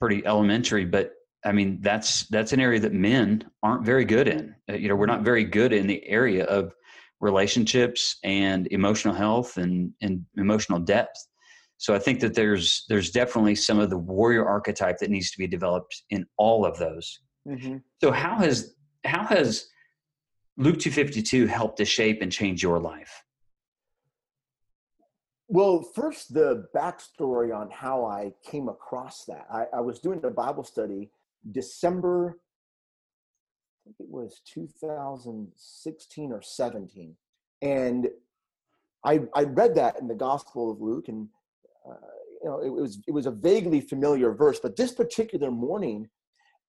[0.00, 1.12] pretty elementary but
[1.44, 4.54] I mean, that's that's an area that men aren't very good in.
[4.68, 6.72] Uh, you know, we're not very good in the area of
[7.20, 11.16] relationships and emotional health and, and emotional depth.
[11.76, 15.38] So I think that there's there's definitely some of the warrior archetype that needs to
[15.38, 17.20] be developed in all of those.
[17.46, 17.78] Mm-hmm.
[18.00, 19.66] So how has how has
[20.56, 23.24] Luke 252 helped to shape and change your life?
[25.48, 29.46] Well, first the backstory on how I came across that.
[29.52, 31.10] I, I was doing a Bible study
[31.52, 32.38] December,
[33.86, 37.16] I think it was 2016 or 17.
[37.62, 38.08] And
[39.04, 41.28] I, I read that in the Gospel of Luke, and
[41.88, 41.94] uh,
[42.42, 44.58] you know, it, it, was it was a vaguely familiar verse.
[44.60, 46.08] But this particular morning,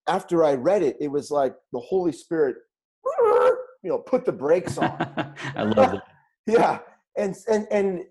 [0.07, 2.57] after I read it, it was like the Holy Spirit,
[3.23, 4.89] you know, put the brakes on.
[5.55, 6.01] I love it.
[6.47, 6.79] yeah,
[7.17, 8.03] and and and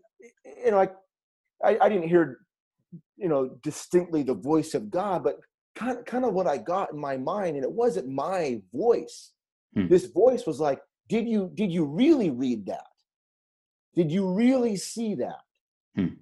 [0.64, 0.88] you know, I,
[1.62, 2.38] I I didn't hear
[3.16, 5.38] you know distinctly the voice of God, but
[5.74, 9.32] kind of, kind of what I got in my mind, and it wasn't my voice.
[9.74, 9.88] Hmm.
[9.88, 12.86] This voice was like, "Did you did you really read that?
[13.94, 15.40] Did you really see that?
[15.96, 16.14] Hmm.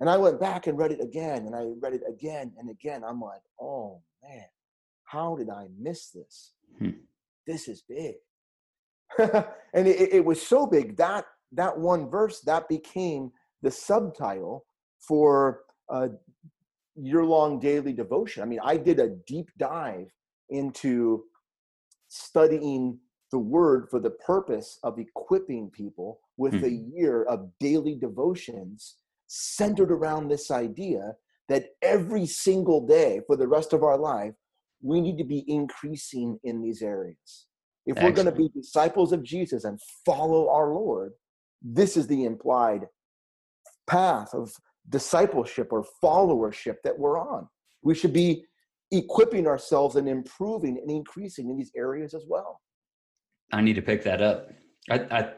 [0.00, 3.04] And I went back and read it again, and I read it again and again.
[3.04, 4.46] I'm like, oh man,
[5.04, 6.52] how did I miss this?
[6.78, 6.90] Hmm.
[7.46, 8.14] This is big.
[9.18, 13.30] and it, it, was so big that that one verse that became
[13.60, 14.64] the subtitle
[14.98, 15.64] for
[16.96, 18.42] a year-long daily devotion.
[18.42, 20.10] I mean, I did a deep dive
[20.50, 21.24] into
[22.08, 22.98] studying
[23.30, 26.64] the word for the purpose of equipping people with hmm.
[26.64, 31.14] a year of daily devotions centered around this idea
[31.48, 34.34] that every single day for the rest of our life,
[34.82, 37.46] we need to be increasing in these areas.
[37.86, 38.16] If Excellent.
[38.16, 41.12] we're going to be disciples of Jesus and follow our Lord,
[41.62, 42.86] this is the implied
[43.86, 44.52] path of
[44.88, 47.48] discipleship or followership that we're on.
[47.82, 48.44] We should be
[48.90, 52.60] equipping ourselves and improving and increasing in these areas as well.
[53.52, 54.50] I need to pick that up.
[54.90, 55.32] I, I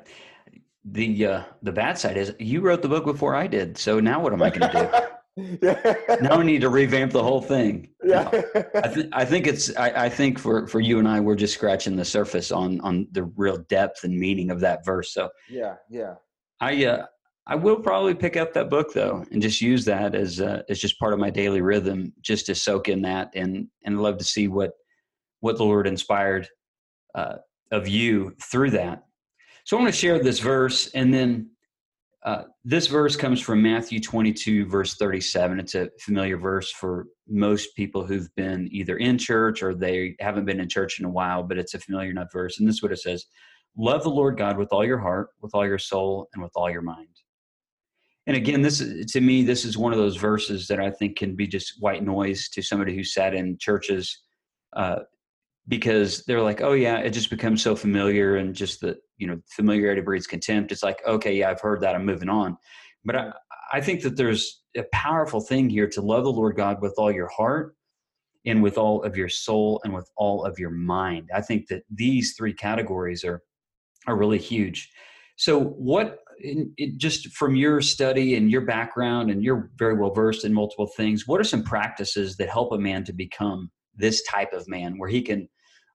[0.85, 3.79] the uh, the bad side is you wrote the book before I did.
[3.79, 5.09] So now what am I going to do?
[6.21, 7.89] now we need to revamp the whole thing.
[8.05, 8.29] Yeah.
[8.75, 11.55] I, th- I think it's I, I, think for for you and I we're just
[11.55, 15.13] scratching the surface on on the real depth and meaning of that verse.
[15.13, 16.15] So yeah, yeah.
[16.61, 17.07] I uh
[17.47, 20.79] I will probably pick up that book though and just use that as uh, as
[20.79, 24.25] just part of my daily rhythm, just to soak in that and and love to
[24.25, 24.73] see what
[25.41, 26.49] what the Lord inspired
[27.15, 27.37] uh,
[27.71, 29.05] of you through that.
[29.65, 31.51] So I want to share this verse and then
[32.25, 35.61] uh, this verse comes from Matthew 22, verse 37.
[35.61, 40.47] It's a familiar verse for most people who've been either in church or they haven't
[40.47, 42.59] been in church in a while, but it's a familiar enough verse.
[42.59, 43.27] And this is what it says
[43.77, 46.71] Love the Lord God with all your heart, with all your soul, and with all
[46.71, 47.14] your mind.
[48.27, 48.79] And again, this
[49.13, 52.03] to me, this is one of those verses that I think can be just white
[52.03, 54.23] noise to somebody who sat in churches
[54.75, 55.01] uh,
[55.69, 59.39] because they're like, oh yeah, it just becomes so familiar and just the you know
[59.51, 60.73] familiarity breeds contempt.
[60.73, 61.95] It's like, okay, yeah, I've heard that.
[61.95, 62.57] I'm moving on.
[63.05, 63.33] But I,
[63.73, 67.13] I think that there's a powerful thing here to love the Lord God with all
[67.13, 67.77] your heart
[68.47, 71.31] and with all of your soul and with all of your mind.
[71.35, 73.43] I think that these three categories are
[74.07, 74.91] are really huge.
[75.37, 80.13] So, what in, in just from your study and your background, and you're very well
[80.13, 81.27] versed in multiple things.
[81.27, 85.09] What are some practices that help a man to become this type of man, where
[85.09, 85.49] he can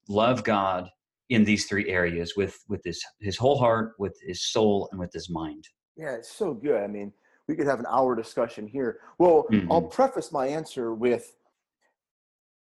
[0.07, 0.89] love God
[1.29, 5.13] in these three areas with with his his whole heart, with his soul, and with
[5.13, 5.67] his mind.
[5.95, 6.81] Yeah, it's so good.
[6.81, 7.13] I mean,
[7.47, 8.99] we could have an hour discussion here.
[9.17, 9.71] Well, mm-hmm.
[9.71, 11.35] I'll preface my answer with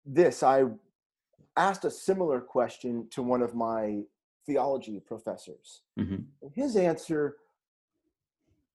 [0.05, 0.43] this.
[0.43, 0.65] I
[1.55, 4.01] asked a similar question to one of my
[4.45, 5.81] theology professors.
[5.99, 6.49] Mm-hmm.
[6.53, 7.35] His answer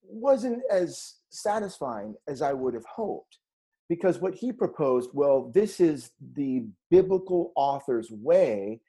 [0.09, 3.39] wasn't as satisfying as I would have hoped
[3.89, 8.81] because what he proposed, well, this is the biblical author's way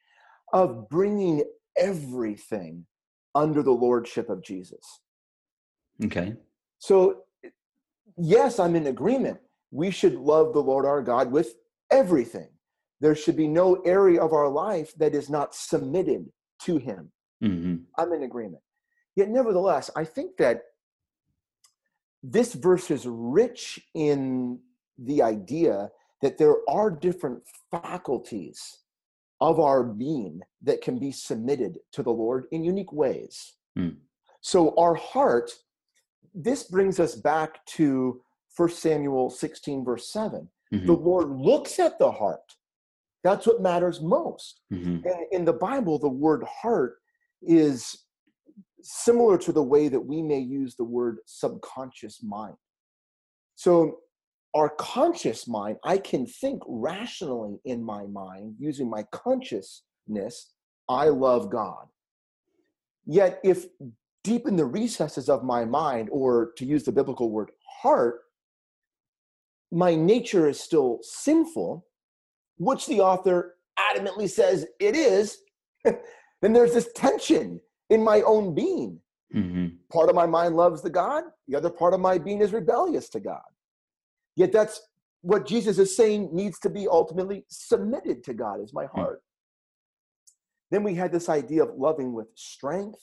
[0.52, 1.44] of bringing
[1.76, 2.86] everything
[3.34, 5.00] under the lordship of Jesus.
[6.04, 6.34] Okay.
[6.78, 7.22] So,
[8.16, 9.38] yes, I'm in agreement.
[9.70, 11.54] We should love the Lord our God with
[11.90, 12.48] everything.
[13.00, 16.26] There should be no area of our life that is not submitted
[16.62, 17.12] to Him.
[17.42, 17.76] Mm-hmm.
[17.96, 18.62] I'm in agreement.
[19.14, 20.62] Yet, nevertheless, I think that
[22.22, 24.58] this verse is rich in
[24.98, 25.90] the idea
[26.22, 28.78] that there are different faculties
[29.40, 33.54] of our being that can be submitted to the Lord in unique ways.
[33.78, 33.96] Mm.
[34.40, 35.52] So, our heart,
[36.34, 38.20] this brings us back to
[38.56, 40.48] 1 Samuel 16, verse 7.
[40.74, 40.86] Mm-hmm.
[40.86, 42.56] The Lord looks at the heart.
[43.22, 44.60] That's what matters most.
[44.72, 45.06] Mm-hmm.
[45.06, 46.96] And in the Bible, the word heart
[47.42, 48.04] is
[48.82, 52.54] similar to the way that we may use the word subconscious mind.
[53.56, 53.98] So,
[54.54, 60.52] our conscious mind, I can think rationally in my mind using my consciousness,
[60.88, 61.86] I love God.
[63.04, 63.66] Yet, if
[64.24, 67.50] deep in the recesses of my mind, or to use the biblical word
[67.82, 68.20] heart,
[69.70, 71.86] my nature is still sinful,
[72.56, 75.38] which the author adamantly says it is,
[75.84, 77.60] then there's this tension
[77.90, 79.00] in my own being.
[79.34, 79.68] Mm-hmm.
[79.92, 83.08] Part of my mind loves the God, the other part of my being is rebellious
[83.10, 83.42] to God.
[84.36, 84.80] Yet that's
[85.20, 89.00] what Jesus is saying needs to be ultimately submitted to God is my hmm.
[89.00, 89.18] heart.
[89.18, 90.76] Mm-hmm.
[90.76, 93.00] Then we had this idea of loving with strength.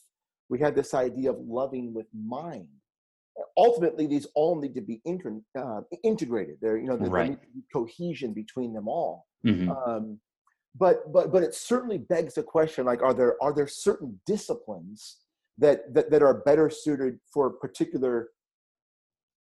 [0.50, 2.68] We had this idea of loving with mind.
[3.58, 6.58] Ultimately, these all need to be inter- uh, integrated.
[6.62, 7.38] There, you know, there's right.
[7.74, 9.26] cohesion between them all.
[9.46, 9.72] Mm-hmm.
[9.72, 10.20] Um,
[10.78, 15.18] but but but it certainly begs the question like are there are there certain disciplines
[15.58, 18.30] that that, that are better suited for particular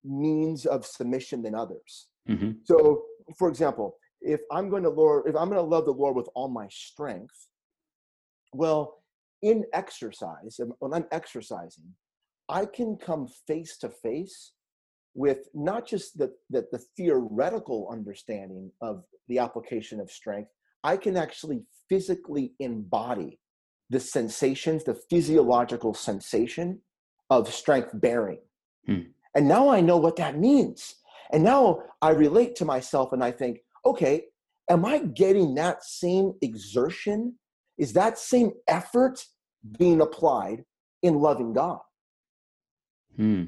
[0.04, 2.52] means of submission than others mm-hmm.
[2.64, 3.04] so
[3.38, 6.30] for example if i'm going to lord if i'm going to love the lord with
[6.36, 7.48] all my strength
[8.54, 9.04] well
[9.42, 11.94] in exercise when i'm exercising
[12.50, 14.54] I can come face to face
[15.14, 20.50] with not just the, the, the theoretical understanding of the application of strength,
[20.84, 23.40] I can actually physically embody
[23.90, 26.82] the sensations, the physiological sensation
[27.30, 28.40] of strength bearing.
[28.86, 29.00] Hmm.
[29.36, 30.96] And now I know what that means.
[31.32, 34.26] And now I relate to myself and I think, okay,
[34.70, 37.36] am I getting that same exertion?
[37.78, 39.26] Is that same effort
[39.78, 40.64] being applied
[41.02, 41.80] in loving God?
[43.16, 43.46] Hmm.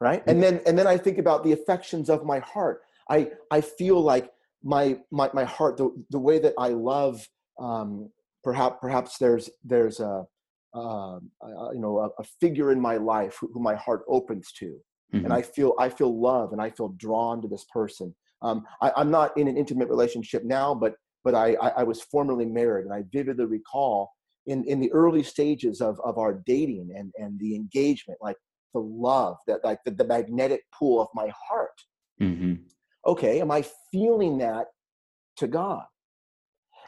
[0.00, 0.22] Right?
[0.26, 2.80] And then and then I think about the affections of my heart.
[3.10, 4.30] I I feel like
[4.62, 7.26] my my my heart, the, the way that I love
[7.58, 8.10] um
[8.42, 10.24] perhaps perhaps there's there's a
[10.74, 11.18] uh,
[11.72, 14.76] you know a, a, figure in my life who, who my heart opens to
[15.12, 15.24] mm-hmm.
[15.24, 18.92] and i feel i feel love and i feel drawn to this person um, I,
[18.96, 20.94] am not in an intimate relationship now but
[21.24, 24.12] but I, I, I was formerly married and i vividly recall
[24.46, 28.36] in in the early stages of of our dating and and the engagement like
[28.72, 31.74] the love that like the, the magnetic pull of my heart
[32.22, 32.54] mm-hmm.
[33.06, 34.66] Okay am i feeling that
[35.36, 35.84] to god?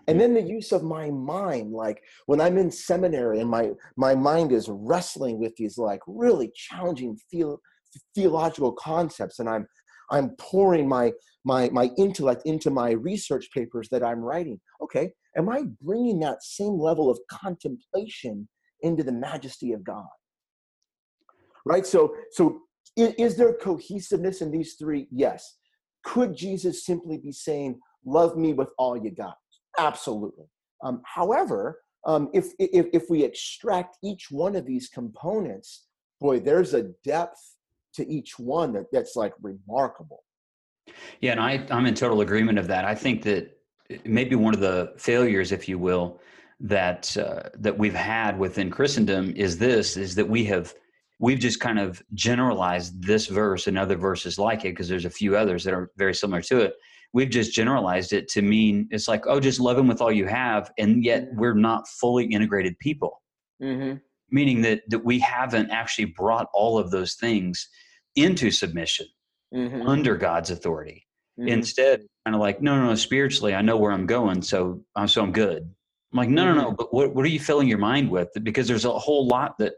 [0.09, 4.15] And then the use of my mind like when i'm in seminary and my my
[4.15, 7.61] mind is wrestling with these like really challenging theo-
[8.15, 9.65] theological concepts and i'm
[10.11, 11.13] i'm pouring my
[11.45, 16.43] my my intellect into my research papers that i'm writing okay am i bringing that
[16.43, 18.49] same level of contemplation
[18.83, 20.05] into the majesty of god?
[21.65, 21.87] Right?
[21.87, 22.63] So so
[22.97, 25.07] is there cohesiveness in these three?
[25.11, 25.59] Yes
[26.05, 29.37] could jesus simply be saying love me with all you got
[29.79, 30.47] Absolutely.
[30.83, 35.87] Um, however, um, if, if, if we extract each one of these components,
[36.21, 37.57] boy, there's a depth
[37.95, 40.25] to each one that, that's like remarkable.
[41.21, 42.85] Yeah, and I, I'm in total agreement of that.
[42.85, 43.57] I think that
[44.05, 46.21] maybe one of the failures, if you will,
[46.59, 50.75] that uh, that we've had within Christendom is this: is that we have
[51.23, 55.11] we've just kind of generalized this verse and other verses like it because there's a
[55.11, 56.75] few others that are very similar to it
[57.15, 60.27] we've just generalized it to mean it's like oh just love him with all you
[60.27, 61.41] have and yet mm-hmm.
[61.41, 63.23] we're not fully integrated people
[63.63, 63.97] mm-hmm.
[64.31, 67.69] meaning that that we haven't actually brought all of those things
[68.17, 69.07] into submission
[69.55, 69.87] mm-hmm.
[69.87, 71.07] under god's authority
[71.39, 71.49] mm-hmm.
[71.49, 75.09] instead kind of like no no no spiritually i know where i'm going so i'm
[75.09, 75.63] so i'm good
[76.13, 76.75] i'm like no no no mm-hmm.
[76.77, 79.75] but what, what are you filling your mind with because there's a whole lot that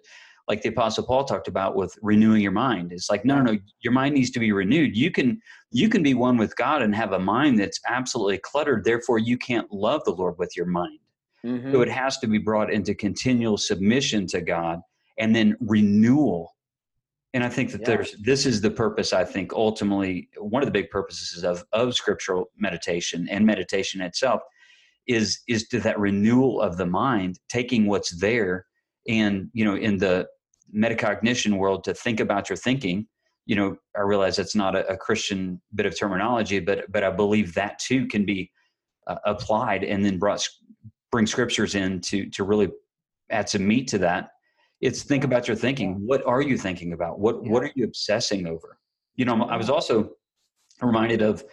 [0.49, 2.93] like the apostle paul talked about with renewing your mind.
[2.93, 4.97] It's like no no no your mind needs to be renewed.
[4.97, 5.41] You can
[5.71, 8.85] you can be one with god and have a mind that's absolutely cluttered.
[8.85, 10.99] Therefore you can't love the lord with your mind.
[11.45, 11.73] Mm-hmm.
[11.73, 14.81] so it has to be brought into continual submission to god
[15.19, 16.51] and then renewal.
[17.35, 17.89] And i think that yeah.
[17.89, 21.95] there's this is the purpose i think ultimately one of the big purposes of of
[21.95, 24.41] scriptural meditation and meditation itself
[25.07, 28.67] is is to that renewal of the mind taking what's there
[29.09, 30.27] and you know in the
[30.75, 33.07] metacognition world to think about your thinking.
[33.47, 37.11] You know i realize that's not a, a christian bit of terminology but but i
[37.11, 38.51] believe that too can be
[39.07, 40.49] uh, applied and then brought
[41.15, 42.69] bring scriptures in to to really
[43.31, 44.31] add some meat to that.
[44.81, 46.05] It's think about your thinking.
[46.05, 47.21] What are you thinking about?
[47.21, 48.79] What what are you obsessing over?
[49.15, 50.11] You know i was also
[50.83, 51.45] reminded of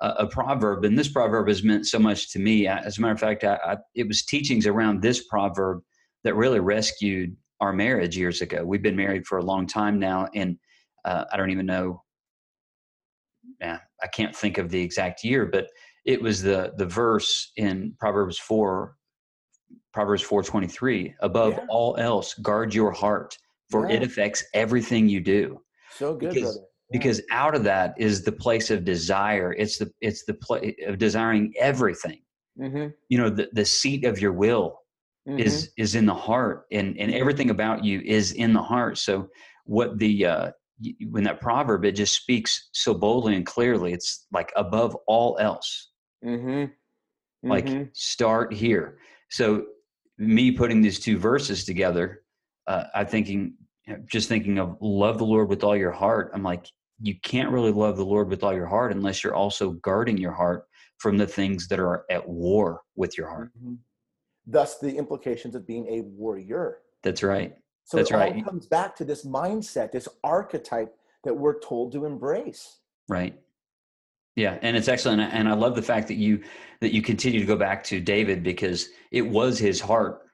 [0.00, 2.68] a, a, proverb and this proverb has meant so much to me.
[2.68, 5.82] As a matter of fact I, I, it was teachings around this proverb
[6.22, 8.64] that really rescued our marriage years ago.
[8.64, 10.56] We've been married for a long time now, and
[11.04, 12.02] uh, I don't even know.
[13.60, 15.68] Yeah, I can't think of the exact year, but
[16.04, 18.94] it was the the verse in Proverbs four,
[19.92, 21.14] Proverbs four twenty three.
[21.20, 21.66] Above yeah.
[21.68, 23.36] all else, guard your heart,
[23.70, 23.96] for yeah.
[23.96, 25.60] it affects everything you do.
[25.96, 26.58] So good, because, brother.
[26.60, 26.98] Yeah.
[26.98, 29.52] Because out of that is the place of desire.
[29.58, 32.20] It's the it's the place of desiring everything.
[32.58, 32.88] Mm-hmm.
[33.08, 34.78] You know, the the seat of your will
[35.28, 35.38] mm-hmm.
[35.38, 39.28] is is in the heart and and everything about you is in the heart so
[39.64, 40.50] what the uh
[41.10, 45.90] when that proverb it just speaks so boldly and clearly it's like above all else
[46.24, 46.48] mm-hmm.
[46.48, 47.50] Mm-hmm.
[47.50, 48.98] like start here
[49.30, 49.66] so
[50.18, 52.22] me putting these two verses together
[52.66, 53.54] uh, i'm thinking
[54.06, 56.66] just thinking of love the lord with all your heart i'm like
[57.00, 60.32] you can't really love the lord with all your heart unless you're also guarding your
[60.32, 60.64] heart
[60.98, 63.74] from the things that are at war with your heart mm-hmm
[64.48, 66.78] thus the implications of being a warrior.
[67.02, 67.54] That's right.
[67.84, 68.44] So That's it all right.
[68.44, 70.94] comes back to this mindset, this archetype
[71.24, 72.78] that we're told to embrace.
[73.08, 73.38] Right.
[74.36, 76.44] Yeah, and it's excellent, and I love the fact that you
[76.80, 80.28] that you continue to go back to David because it was his heart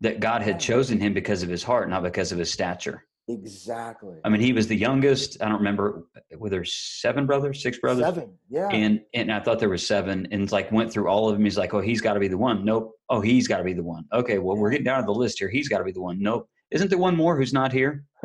[0.00, 3.04] that God had chosen him because of his heart, not because of his stature.
[3.28, 4.18] Exactly.
[4.24, 5.40] I mean, he was the youngest.
[5.40, 6.04] I don't remember
[6.36, 8.04] were there seven brothers, six brothers?
[8.04, 8.34] Seven.
[8.50, 8.68] Yeah.
[8.68, 11.44] And and I thought there was seven, and like went through all of them.
[11.44, 12.64] He's like, oh, he's got to be the one.
[12.64, 12.94] Nope.
[13.08, 14.04] Oh, he's got to be the one.
[14.12, 15.48] Okay, well, we're getting down to the list here.
[15.48, 16.20] He's got to be the one.
[16.20, 16.48] Nope.
[16.72, 18.04] Isn't there one more who's not here?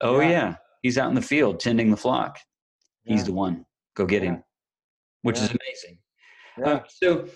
[0.00, 0.30] oh yeah.
[0.30, 0.54] yeah.
[0.82, 2.38] he's out in the field tending the flock.
[3.04, 3.64] He's the one.
[3.94, 4.42] Go get him,
[5.22, 5.98] which is amazing.
[6.64, 7.26] Uh, so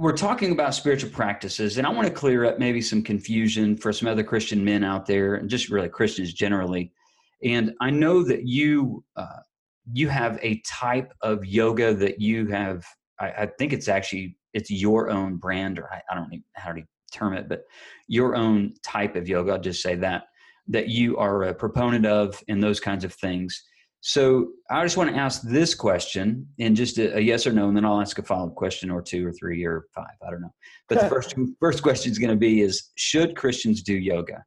[0.00, 3.92] we're talking about spiritual practices, and I want to clear up maybe some confusion for
[3.92, 6.90] some other Christian men out there, and just really Christians generally.
[7.44, 9.40] And I know that you uh,
[9.92, 12.82] you have a type of yoga that you have.
[13.20, 16.72] I, I, think it's actually it's your own brand, or I, I don't know how
[16.72, 16.82] to
[17.12, 17.64] term it, but
[18.08, 19.52] your own type of yoga.
[19.52, 20.24] I'll just say that
[20.68, 23.62] that you are a proponent of, and those kinds of things.
[24.02, 27.68] So I just want to ask this question in just a, a yes or no,
[27.68, 30.14] and then I'll ask a follow up question or two or three or five.
[30.26, 30.54] I don't know.
[30.88, 34.42] But the first first question is going to be: Is should Christians do yoga?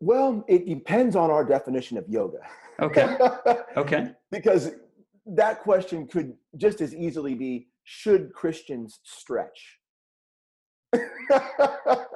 [0.00, 2.38] Well, it depends on our definition of yoga.
[2.80, 3.16] Okay.
[3.76, 4.12] Okay.
[4.30, 4.70] because
[5.26, 9.78] that question could just as easily be: Should Christians stretch?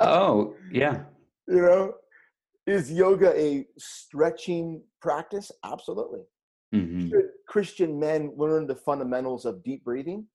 [0.00, 1.02] oh yeah.
[1.46, 1.94] You know,
[2.68, 5.50] is yoga a stretching practice?
[5.64, 6.20] Absolutely.
[6.74, 7.08] Mm-hmm.
[7.08, 10.26] Should Christian men learn the fundamentals of deep breathing?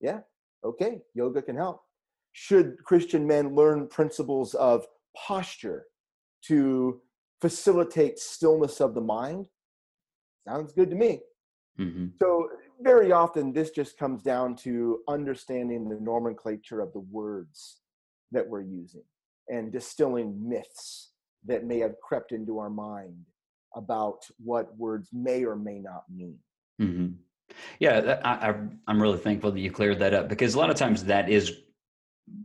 [0.00, 0.20] Yeah,
[0.64, 1.82] okay, yoga can help.
[2.32, 4.86] Should Christian men learn principles of
[5.16, 5.86] posture
[6.46, 7.00] to
[7.40, 9.46] facilitate stillness of the mind?
[10.46, 11.20] Sounds good to me.
[11.78, 12.06] Mm-hmm.
[12.20, 12.48] So,
[12.80, 17.80] very often, this just comes down to understanding the nomenclature of the words
[18.30, 19.02] that we're using
[19.48, 21.12] and distilling myths
[21.46, 23.16] that may have crept into our mind
[23.74, 26.38] about what words may or may not mean.
[26.80, 27.14] Mm-hmm.
[27.78, 28.54] Yeah, I,
[28.90, 31.52] am really thankful that you cleared that up because a lot of times that is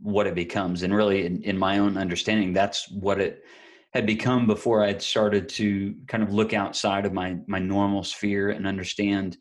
[0.02, 0.82] what it becomes.
[0.82, 3.44] And really, in, in my own understanding, that's what it
[3.92, 8.04] had become before I had started to kind of look outside of my my normal
[8.04, 9.38] sphere and understand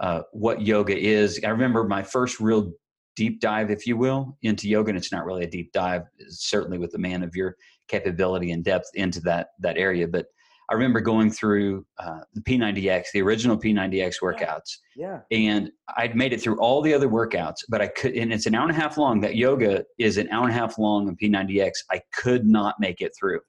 [0.00, 1.40] uh, what yoga is.
[1.44, 2.72] I remember my first real
[3.16, 4.90] deep dive, if you will, into yoga.
[4.90, 7.56] And it's not really a deep dive, certainly with a man of your
[7.88, 10.06] capability and depth into that that area.
[10.06, 10.26] But
[10.70, 14.78] I remember going through uh, the P90X, the original P90X workouts.
[14.94, 15.18] Yeah.
[15.32, 18.54] And I'd made it through all the other workouts, but I could, and it's an
[18.54, 19.20] hour and a half long.
[19.20, 21.72] That yoga is an hour and a half long on P90X.
[21.90, 23.40] I could not make it through.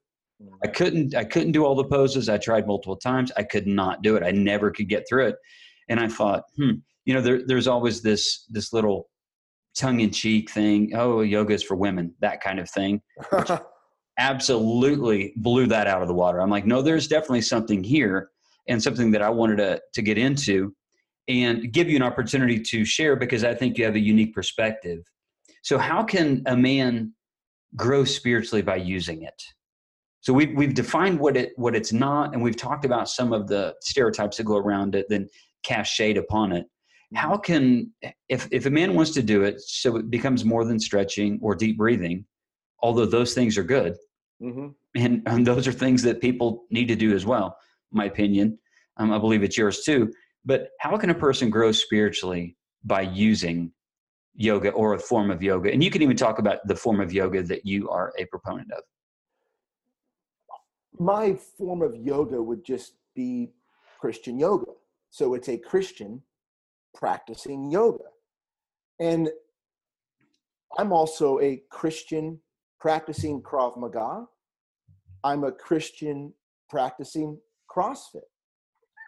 [0.64, 0.74] I mm.
[0.74, 2.28] couldn't, I couldn't do all the poses.
[2.28, 3.30] I tried multiple times.
[3.36, 4.24] I could not do it.
[4.24, 5.36] I never could get through it.
[5.88, 6.72] And I thought, hmm,
[7.04, 9.08] you know, there, there's always this, this little
[9.76, 10.92] tongue in cheek thing.
[10.94, 13.00] Oh, yoga is for women, that kind of thing.
[14.18, 16.40] absolutely blew that out of the water.
[16.40, 18.30] I'm like, no, there's definitely something here
[18.68, 20.74] and something that I wanted to, to get into
[21.28, 25.04] and give you an opportunity to share because I think you have a unique perspective.
[25.62, 27.14] So, how can a man
[27.76, 29.40] grow spiritually by using it?
[30.20, 33.48] So we've we've defined what it what it's not, and we've talked about some of
[33.48, 35.28] the stereotypes that go around it, then
[35.64, 36.66] cast shade upon it
[37.14, 37.90] how can
[38.28, 41.54] if if a man wants to do it so it becomes more than stretching or
[41.54, 42.24] deep breathing
[42.80, 43.94] although those things are good
[44.42, 44.68] mm-hmm.
[44.96, 47.56] and, and, those are things that people need to do as well
[47.90, 48.58] my opinion
[48.96, 50.10] um, i believe it's yours too
[50.44, 53.72] but how can a person grow spiritually by using
[54.34, 55.72] yoga or a form of yoga?
[55.72, 58.70] And you can even talk about the form of yoga that you are a proponent
[58.72, 58.82] of.
[60.98, 63.52] My form of yoga would just be
[64.00, 64.72] christian yoga.
[65.10, 66.22] So it's a christian
[66.94, 68.04] practicing yoga.
[69.00, 69.30] And
[70.78, 72.40] I'm also a Christian
[72.80, 74.26] practicing Krav Maga.
[75.24, 76.32] I'm a Christian
[76.68, 77.38] practicing
[77.70, 78.20] CrossFit.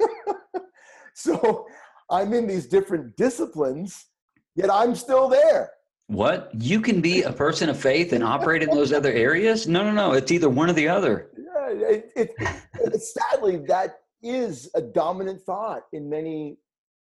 [1.15, 1.67] so
[2.11, 4.07] I'm in these different disciplines,
[4.55, 5.71] yet I'm still there.
[6.09, 6.51] What?
[6.55, 9.67] You can be a person of faith and operate in those other areas?
[9.67, 10.13] No, no, no.
[10.13, 11.31] It's either one or the other.
[11.37, 16.59] Yeah, it, it, sadly, that is a dominant thought in many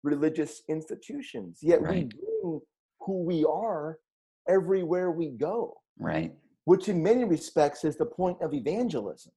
[0.03, 1.59] religious institutions.
[1.61, 1.93] Yet right.
[1.93, 2.61] we bring
[3.01, 3.99] who we are
[4.47, 5.77] everywhere we go.
[5.97, 6.33] Right.
[6.65, 9.31] Which, in many respects, is the point of evangelism.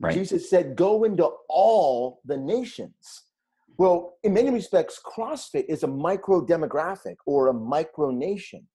[0.00, 0.14] Right.
[0.14, 3.24] Jesus said, Go into all the nations.
[3.76, 8.66] Well, in many respects, CrossFit is a micro demographic or a micro nation.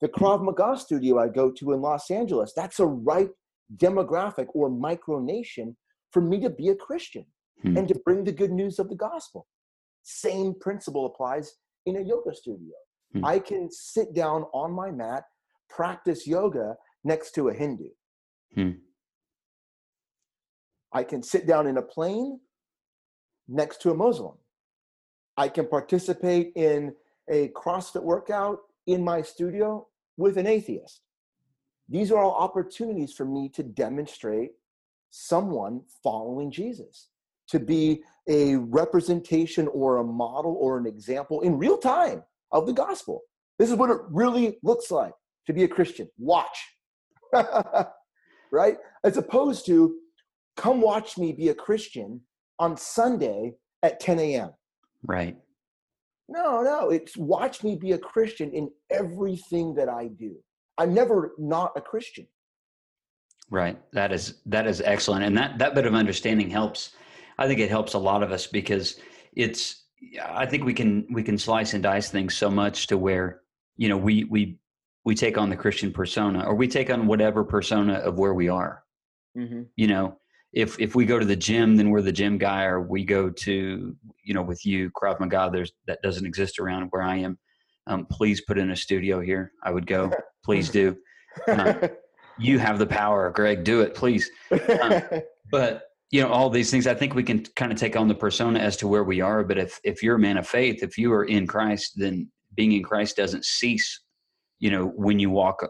[0.00, 0.08] The.
[0.08, 3.28] Krav Maga studio I go to in Los Angeles, that's a right
[3.76, 5.76] demographic or micro nation
[6.10, 7.24] for me to be a Christian
[7.62, 7.76] hmm.
[7.76, 9.46] and to bring the good news of the gospel.
[10.02, 11.54] Same principle applies
[11.86, 12.74] in a yoga studio.
[13.12, 13.24] Hmm.
[13.24, 15.24] I can sit down on my mat,
[15.68, 17.88] practice yoga next to a Hindu.
[18.54, 18.70] Hmm.
[20.92, 22.40] I can sit down in a plane
[23.48, 24.34] next to a Muslim.
[25.36, 26.94] I can participate in
[27.30, 29.86] a CrossFit workout in my studio
[30.16, 31.02] with an atheist.
[31.88, 34.50] These are all opportunities for me to demonstrate
[35.10, 37.09] someone following Jesus
[37.50, 42.22] to be a representation or a model or an example in real time
[42.52, 43.22] of the gospel.
[43.58, 45.12] This is what it really looks like.
[45.46, 46.08] to be a Christian.
[46.18, 46.58] Watch.
[48.52, 48.76] right?
[49.04, 49.96] As opposed to
[50.56, 52.20] come watch me be a Christian
[52.58, 54.50] on Sunday at 10 a.m.
[55.02, 55.36] Right.
[56.28, 60.36] No, no, it's watch me be a Christian in everything that I do.
[60.78, 62.26] I'm never not a Christian.
[63.50, 63.76] Right.
[63.92, 65.24] That is that is excellent.
[65.24, 66.92] And that that bit of understanding helps.
[67.40, 69.00] I think it helps a lot of us because
[69.32, 69.84] it's
[70.22, 73.40] I think we can we can slice and dice things so much to where,
[73.76, 74.58] you know, we we
[75.04, 78.48] we take on the Christian persona or we take on whatever persona of where we
[78.48, 78.84] are.
[79.36, 79.62] Mm-hmm.
[79.76, 80.18] You know,
[80.52, 83.30] if if we go to the gym, then we're the gym guy, or we go
[83.30, 85.50] to you know with you Krav Maga.
[85.50, 87.38] There's that doesn't exist around where I am.
[87.86, 89.52] Um, please put in a studio here.
[89.64, 90.12] I would go.
[90.44, 90.96] Please do.
[91.48, 91.80] Um,
[92.38, 93.64] you have the power, Greg.
[93.64, 94.30] Do it, please.
[94.50, 95.02] Um,
[95.50, 96.86] but you know all these things.
[96.86, 99.44] I think we can kind of take on the persona as to where we are.
[99.44, 102.72] But if if you're a man of faith, if you are in Christ, then being
[102.72, 104.00] in Christ doesn't cease.
[104.58, 105.64] You know when you walk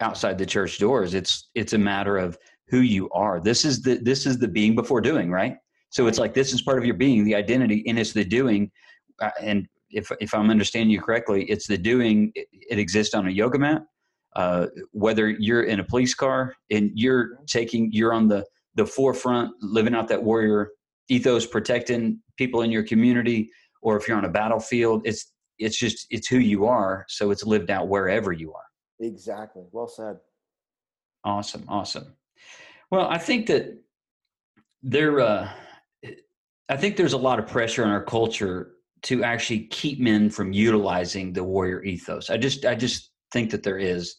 [0.00, 3.40] outside the church doors, it's it's a matter of who you are.
[3.40, 5.56] This is the this is the being before doing, right?
[5.90, 8.70] So it's like this is part of your being, the identity, and it's the doing.
[9.20, 12.32] Uh, and if if I'm understanding you correctly, it's the doing.
[12.34, 13.82] It, it exists on a yoga mat.
[14.34, 18.42] Uh, whether you're in a police car and you're taking, you're on the
[18.74, 20.70] the forefront, living out that warrior
[21.08, 23.50] ethos, protecting people in your community,
[23.82, 27.04] or if you're on a battlefield, it's it's just it's who you are.
[27.08, 28.64] So it's lived out wherever you are.
[29.00, 29.64] Exactly.
[29.72, 30.16] Well said.
[31.24, 31.64] Awesome.
[31.68, 32.16] Awesome.
[32.90, 33.78] Well, I think that
[34.82, 35.48] there, uh,
[36.68, 40.52] I think there's a lot of pressure on our culture to actually keep men from
[40.52, 42.30] utilizing the warrior ethos.
[42.30, 44.16] I just, I just think that there is.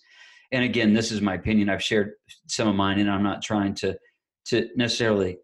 [0.51, 1.69] And again, this is my opinion.
[1.69, 2.13] I've shared
[2.47, 3.97] some of mine, and I'm not trying to,
[4.45, 5.37] to necessarily,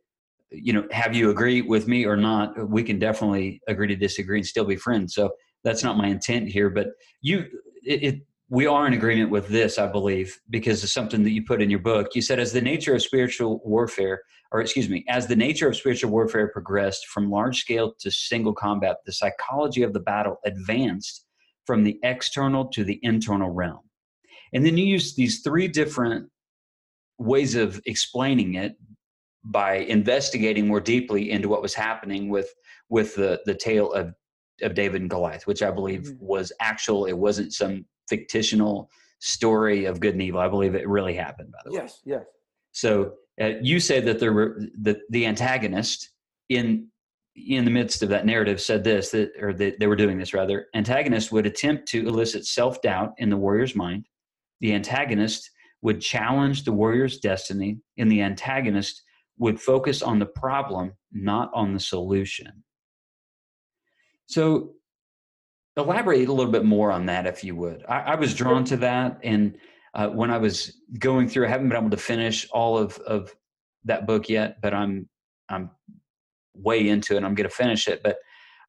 [0.52, 2.70] you know, have you agree with me or not.
[2.70, 5.14] We can definitely agree to disagree and still be friends.
[5.14, 5.32] So
[5.64, 6.70] that's not my intent here.
[6.70, 6.88] But
[7.22, 7.46] you,
[7.84, 11.46] it, it we are in agreement with this, I believe, because of something that you
[11.46, 12.16] put in your book.
[12.16, 15.76] You said, as the nature of spiritual warfare, or excuse me, as the nature of
[15.76, 21.26] spiritual warfare progressed from large scale to single combat, the psychology of the battle advanced
[21.66, 23.82] from the external to the internal realm.
[24.54, 26.28] And then you use these three different
[27.20, 28.76] ways of explaining it
[29.44, 32.54] by investigating more deeply into what was happening with
[32.90, 34.14] with the the tale of
[34.62, 36.26] of David and Goliath, which I believe mm-hmm.
[36.26, 37.06] was actual.
[37.06, 40.40] It wasn't some fictional story of good and evil.
[40.40, 41.80] I believe it really happened, by the way.
[41.82, 42.24] Yes, yes.
[42.72, 46.10] So uh, you say that there were the, the antagonist
[46.50, 46.88] in
[47.36, 50.34] in the midst of that narrative said this that or that they were doing this
[50.34, 54.06] rather antagonist would attempt to elicit self-doubt in the warrior's mind
[54.60, 55.50] the antagonist
[55.82, 59.04] would challenge the warrior's destiny and the antagonist
[59.40, 62.64] would focus on the problem not on the solution.
[64.28, 64.74] So
[65.76, 67.84] elaborate a little bit more on that if you would.
[67.90, 69.58] I, I was drawn to that and
[69.94, 73.34] uh, when i was going through i haven't been able to finish all of, of
[73.86, 75.08] that book yet but i'm
[75.50, 75.70] i'm
[76.54, 78.18] way into it i'm going to finish it but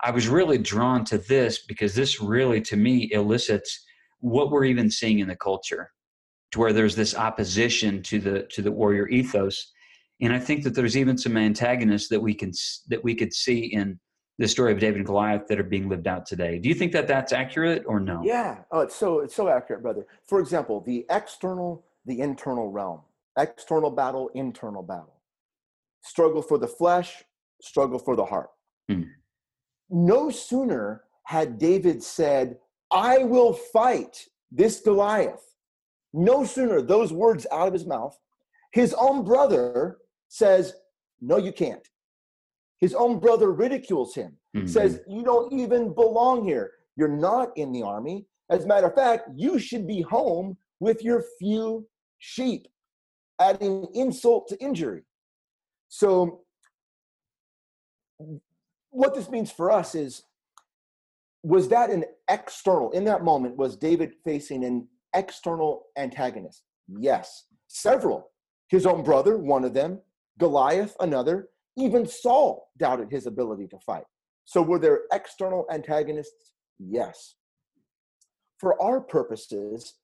[0.02, 3.84] i was really drawn to this because this really to me elicits
[4.20, 5.90] what we're even seeing in the culture
[6.52, 9.72] to where there's this opposition to the to the warrior ethos
[10.20, 12.52] and i think that there's even some antagonists that we can
[12.88, 13.98] that we could see in
[14.40, 16.58] the story of David and Goliath that are being lived out today.
[16.58, 18.22] Do you think that that's accurate or no?
[18.24, 20.06] Yeah, oh, it's so it's so accurate, brother.
[20.26, 23.02] For example, the external, the internal realm,
[23.38, 25.20] external battle, internal battle,
[26.02, 27.22] struggle for the flesh,
[27.60, 28.48] struggle for the heart.
[28.88, 29.02] Hmm.
[29.90, 32.56] No sooner had David said,
[32.90, 35.54] "I will fight this Goliath."
[36.14, 38.18] No sooner those words out of his mouth,
[38.72, 39.98] his own brother
[40.30, 40.74] says,
[41.20, 41.86] "No, you can't."
[42.80, 44.66] His own brother ridicules him, mm-hmm.
[44.66, 46.72] says, You don't even belong here.
[46.96, 48.26] You're not in the army.
[48.50, 51.86] As a matter of fact, you should be home with your few
[52.18, 52.66] sheep,
[53.38, 55.02] adding insult to injury.
[55.88, 56.40] So,
[58.90, 60.24] what this means for us is
[61.42, 66.64] was that an external, in that moment, was David facing an external antagonist?
[66.88, 68.30] Yes, several.
[68.68, 70.00] His own brother, one of them,
[70.40, 74.04] Goliath, another, even Saul doubted his ability to fight.
[74.44, 76.54] So, were there external antagonists?
[76.78, 77.36] Yes.
[78.58, 79.94] For our purposes,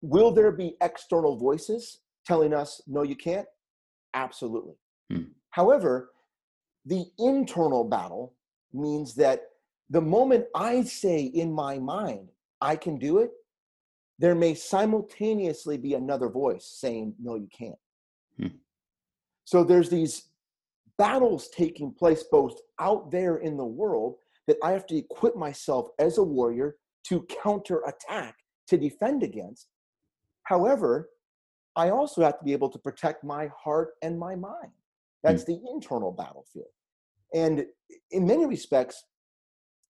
[0.00, 3.46] will there be external voices telling us, no, you can't?
[4.14, 4.74] Absolutely.
[5.12, 5.24] Hmm.
[5.50, 6.10] However,
[6.86, 8.34] the internal battle
[8.72, 9.42] means that
[9.90, 13.30] the moment I say in my mind, I can do it,
[14.18, 17.78] there may simultaneously be another voice saying, no, you can't.
[18.38, 18.56] Hmm.
[19.44, 20.28] So there's these
[20.98, 24.16] battles taking place both out there in the world
[24.46, 26.76] that I have to equip myself as a warrior
[27.08, 28.36] to counterattack,
[28.68, 29.68] to defend against.
[30.44, 31.10] However,
[31.76, 34.72] I also have to be able to protect my heart and my mind.
[35.22, 35.46] That's mm.
[35.46, 36.66] the internal battlefield.
[37.34, 37.66] And
[38.12, 39.02] in many respects,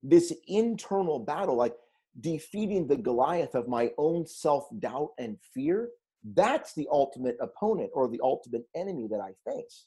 [0.03, 1.75] this internal battle, like
[2.21, 5.91] defeating the Goliath of my own self doubt and fear,
[6.33, 9.87] that's the ultimate opponent or the ultimate enemy that I face.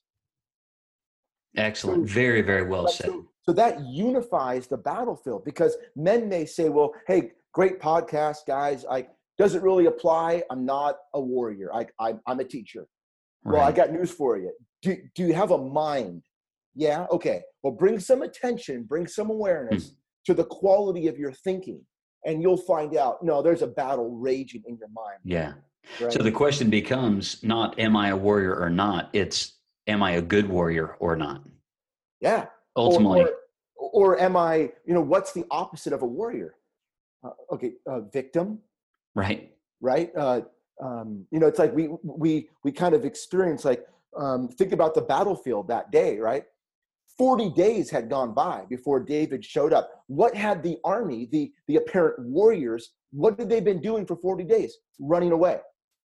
[1.55, 2.07] Excellent.
[2.07, 3.09] So, very, very well said.
[3.41, 8.85] So, that unifies the battlefield because men may say, well, hey, great podcast, guys.
[8.89, 9.07] I
[9.37, 10.43] does it really apply?
[10.49, 11.73] I'm not a warrior.
[11.73, 12.87] I, I am a teacher.
[13.43, 13.59] Right.
[13.59, 14.51] Well, I got news for you.
[14.81, 16.23] Do, do you have a mind?
[16.75, 17.05] Yeah.
[17.11, 17.41] Okay.
[17.63, 19.93] Well, bring some attention, bring some awareness hmm.
[20.25, 21.81] to the quality of your thinking,
[22.27, 23.23] and you'll find out.
[23.23, 25.19] No, there's a battle raging in your mind.
[25.23, 25.53] Yeah.
[25.99, 26.11] Right?
[26.11, 29.09] So the question becomes not am I a warrior or not?
[29.13, 29.53] It's
[29.87, 31.41] am I a good warrior or not?
[32.19, 32.47] Yeah.
[32.75, 33.21] Ultimately.
[33.21, 33.31] Or,
[33.77, 36.55] or, or am I, you know, what's the opposite of a warrior?
[37.23, 38.59] Uh, okay, uh, victim.
[39.15, 39.53] Right.
[39.79, 40.11] Right.
[40.15, 40.41] Uh,
[40.83, 44.93] um, you know, it's like we we we kind of experience like um, think about
[44.93, 46.43] the battlefield that day, right?
[47.17, 49.89] 40 days had gone by before David showed up.
[50.07, 54.43] What had the army, the, the apparent warriors, what had they been doing for 40
[54.43, 54.77] days?
[54.99, 55.59] Running away.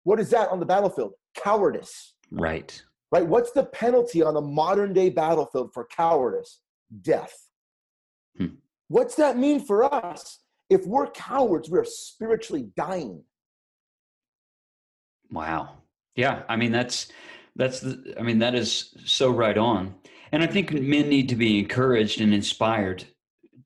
[0.04, 1.12] What is that on the battlefield?
[1.36, 2.14] Cowardice.
[2.30, 2.80] Right.
[3.10, 3.26] Right.
[3.26, 6.60] What's the penalty on the modern day battlefield for cowardice?
[7.02, 7.34] Death.
[8.36, 8.54] Hmm.
[8.88, 10.38] What's that mean for us?
[10.70, 13.22] If we're cowards, we're spiritually dying.
[15.30, 15.76] Wow.
[16.14, 16.42] Yeah.
[16.48, 17.08] I mean, that's,
[17.56, 19.94] that's the, I mean, that is so right on.
[20.32, 23.04] And I think men need to be encouraged and inspired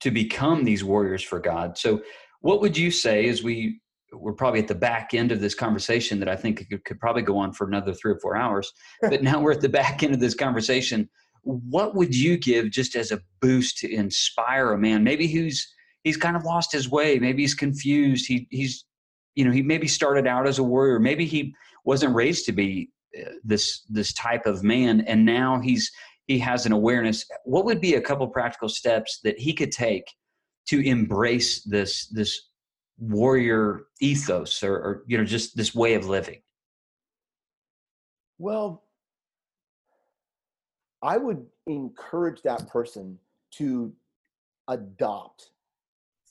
[0.01, 1.79] to become these warriors for God.
[1.79, 2.03] So,
[2.41, 3.81] what would you say as we
[4.13, 7.23] we're probably at the back end of this conversation that I think could, could probably
[7.23, 8.73] go on for another three or four hours.
[9.03, 11.09] But now we're at the back end of this conversation.
[11.43, 15.05] What would you give just as a boost to inspire a man?
[15.05, 17.19] Maybe who's he's kind of lost his way.
[17.19, 18.27] Maybe he's confused.
[18.27, 18.85] He he's
[19.35, 20.99] you know he maybe started out as a warrior.
[20.99, 21.55] Maybe he
[21.85, 25.91] wasn't raised to be uh, this this type of man, and now he's
[26.27, 27.25] he has an awareness.
[27.45, 30.05] What would be a couple practical steps that he could take
[30.69, 32.49] to embrace this this
[32.99, 36.41] warrior ethos or, or you know just this way of living?
[38.39, 38.83] Well,
[41.03, 43.19] I would encourage that person
[43.53, 43.93] to
[44.69, 45.51] adopt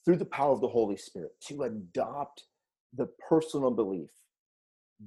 [0.03, 2.43] through the power of the Holy Spirit to adopt
[2.93, 4.09] the personal belief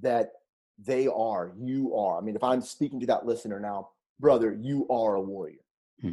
[0.00, 0.32] that
[0.78, 2.18] they are, you are.
[2.18, 3.90] I mean, if I'm speaking to that listener now,
[4.20, 5.64] brother, you are a warrior.
[6.00, 6.12] Hmm.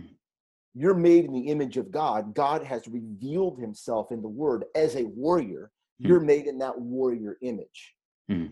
[0.74, 2.34] You're made in the image of God.
[2.34, 5.72] God has revealed himself in the word as a warrior.
[6.02, 6.08] Hmm.
[6.08, 7.96] You're made in that warrior image.
[8.30, 8.48] Hmm.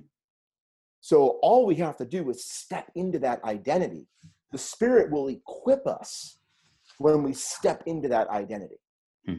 [1.02, 4.08] So all we have to do is step into that identity.
[4.52, 6.38] The Spirit will equip us
[6.98, 8.80] when we step into that identity.
[9.26, 9.36] Hmm.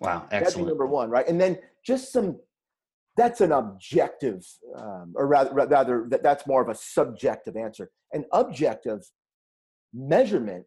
[0.00, 0.44] Wow, excellent.
[0.44, 1.28] That's number one, right?
[1.28, 2.38] And then just some
[3.16, 7.90] that's an objective, um, or rather, rather that, that's more of a subjective answer.
[8.12, 9.02] An objective
[9.92, 10.66] measurement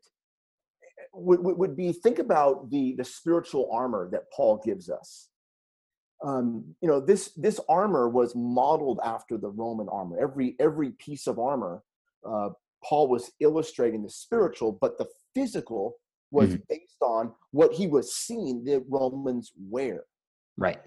[1.13, 5.29] would, would be think about the, the spiritual armor that Paul gives us.
[6.23, 10.17] Um, you know, this, this armor was modeled after the Roman armor.
[10.19, 11.83] Every, every piece of armor,
[12.27, 12.49] uh,
[12.83, 15.95] Paul was illustrating the spiritual, but the physical
[16.31, 16.63] was mm-hmm.
[16.69, 20.03] based on what he was seeing the Romans wear.
[20.55, 20.79] Right.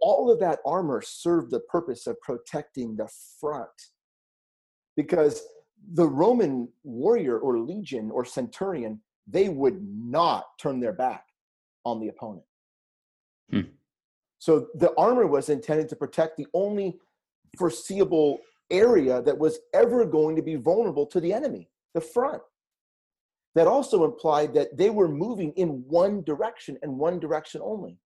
[0.00, 3.08] all of that armor served the purpose of protecting the
[3.40, 3.70] front
[4.96, 5.42] because
[5.92, 11.24] the Roman warrior or legion or centurion, they would not turn their back
[11.84, 12.44] on the opponent.
[13.50, 13.60] Hmm.
[14.38, 16.98] So the armor was intended to protect the only
[17.58, 18.38] foreseeable
[18.70, 22.42] area that was ever going to be vulnerable to the enemy, the front.
[23.54, 27.98] That also implied that they were moving in one direction and one direction only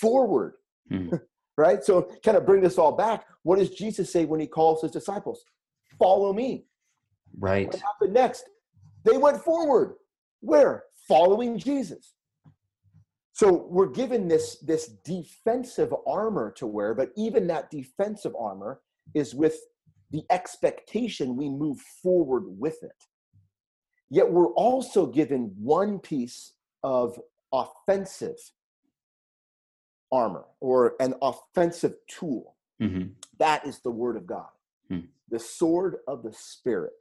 [0.00, 0.54] forward.
[0.88, 1.08] Hmm.
[1.58, 1.82] right?
[1.82, 3.26] So, kind of bring this all back.
[3.42, 5.44] What does Jesus say when he calls his disciples?
[5.98, 6.64] Follow me.
[7.36, 7.66] Right.
[7.66, 8.44] What happened next?
[9.04, 9.94] They went forward.
[10.40, 10.84] Where?
[11.08, 12.14] Following Jesus.
[13.32, 18.80] So we're given this, this defensive armor to wear, but even that defensive armor
[19.14, 19.56] is with
[20.10, 23.04] the expectation we move forward with it.
[24.10, 27.18] Yet we're also given one piece of
[27.52, 28.38] offensive
[30.10, 32.56] armor or an offensive tool.
[32.82, 33.10] Mm-hmm.
[33.38, 34.48] That is the word of God,
[34.90, 35.04] mm.
[35.30, 36.92] the sword of the Spirit.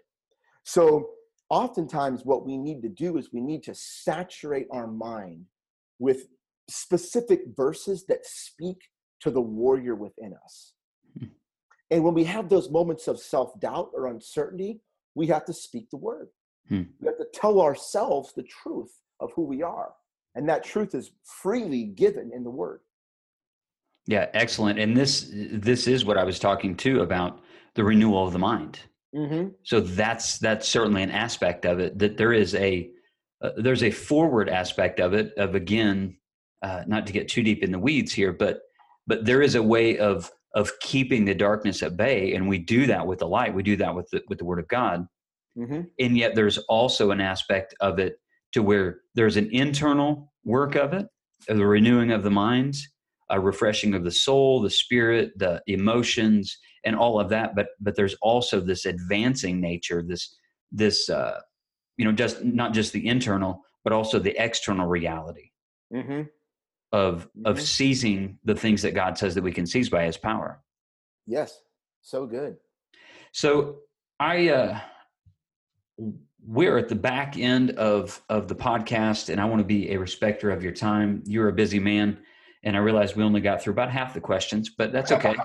[0.67, 1.11] So,
[1.49, 5.45] oftentimes, what we need to do is we need to saturate our mind
[5.97, 6.27] with
[6.69, 8.75] specific verses that speak
[9.21, 10.73] to the warrior within us.
[11.17, 11.29] Mm.
[11.89, 14.81] And when we have those moments of self doubt or uncertainty,
[15.15, 16.27] we have to speak the word.
[16.69, 16.89] Mm.
[16.99, 18.91] We have to tell ourselves the truth
[19.21, 19.93] of who we are.
[20.35, 22.81] And that truth is freely given in the word.
[24.05, 24.79] Yeah, excellent.
[24.79, 27.39] And this this is what I was talking to about
[27.75, 28.81] the renewal of the mind.
[29.15, 29.49] Mm-hmm.
[29.63, 31.97] So that's that's certainly an aspect of it.
[31.99, 32.89] That there is a
[33.41, 35.33] uh, there's a forward aspect of it.
[35.37, 36.17] Of again,
[36.61, 38.61] uh, not to get too deep in the weeds here, but
[39.05, 42.87] but there is a way of of keeping the darkness at bay, and we do
[42.87, 43.53] that with the light.
[43.53, 45.07] We do that with the with the Word of God.
[45.57, 45.81] Mm-hmm.
[45.99, 48.19] And yet, there's also an aspect of it
[48.53, 51.07] to where there's an internal work of it,
[51.49, 52.87] of the renewing of the minds,
[53.29, 57.53] a refreshing of the soul, the spirit, the emotions, and all of that.
[57.53, 60.35] But but there's also this advancing nature, this
[60.71, 61.41] this uh,
[61.97, 65.51] you know just not just the internal, but also the external reality
[65.93, 66.23] mm-hmm.
[66.93, 67.45] of mm-hmm.
[67.45, 70.63] of seizing the things that God says that we can seize by His power.
[71.27, 71.61] Yes,
[72.01, 72.55] so good.
[73.33, 73.79] So
[74.19, 74.49] I.
[74.49, 74.79] Uh,
[76.49, 79.97] we're at the back end of of the podcast and i want to be a
[79.97, 82.17] respecter of your time you're a busy man
[82.63, 85.35] and i realize we only got through about half the questions but that's okay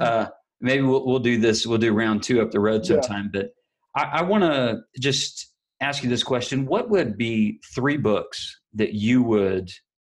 [0.00, 0.26] uh,
[0.60, 3.42] maybe we'll, we'll do this we'll do round two up the road sometime yeah.
[3.42, 3.50] but
[3.96, 8.94] i, I want to just ask you this question what would be three books that
[8.94, 9.70] you would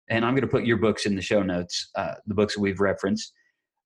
[0.08, 2.60] and i'm going to put your books in the show notes uh, the books that
[2.60, 3.32] we've referenced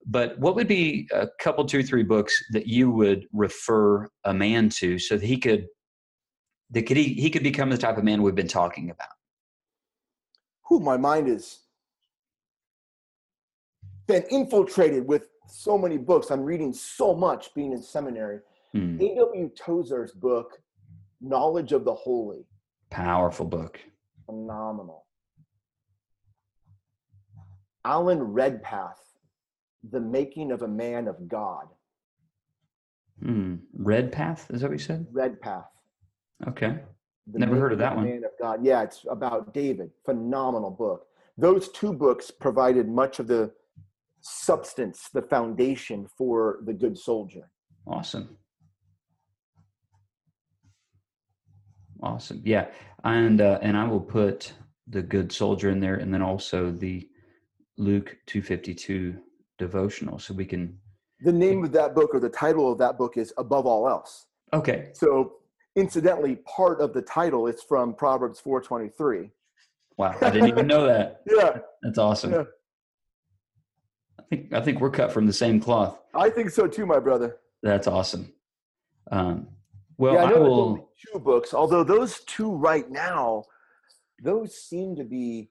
[0.06, 4.68] but what would be a couple two three books that you would refer a man
[4.68, 5.66] to so that he could
[6.70, 9.08] that could he, he could become the type of man we've been talking about
[10.64, 11.60] who my mind is
[14.06, 18.40] been infiltrated with so many books i'm reading so much being in seminary
[18.72, 19.00] hmm.
[19.00, 20.58] aw tozer's book
[21.20, 22.46] knowledge of the holy
[22.90, 23.80] powerful book
[24.26, 25.04] phenomenal
[27.84, 29.00] alan redpath
[29.90, 31.66] the making of a man of god
[33.22, 33.56] hmm.
[33.74, 35.66] redpath is that what you said redpath
[36.48, 36.78] Okay.
[37.32, 38.04] The Never heard of that one.
[38.04, 38.64] Man of God.
[38.64, 39.90] Yeah, it's about David.
[40.04, 41.06] Phenomenal book.
[41.38, 43.52] Those two books provided much of the
[44.24, 47.50] substance, the foundation for the good soldier.
[47.86, 48.36] Awesome.
[52.02, 52.42] Awesome.
[52.44, 52.68] Yeah.
[53.04, 54.52] And uh, and I will put
[54.88, 57.08] the good soldier in there and then also the
[57.76, 59.16] Luke 252
[59.58, 60.76] devotional so we can
[61.20, 64.26] the name of that book or the title of that book is above all else
[64.52, 65.34] okay so
[65.76, 69.30] incidentally part of the title is from proverbs 423
[69.96, 72.42] wow i didn't even know that yeah that's awesome yeah.
[74.34, 76.98] I think i think we're cut from the same cloth i think so too my
[76.98, 78.32] brother that's awesome
[79.10, 79.48] um,
[79.98, 83.44] well yeah, I, I will two books although those two right now
[84.22, 85.50] those seem to be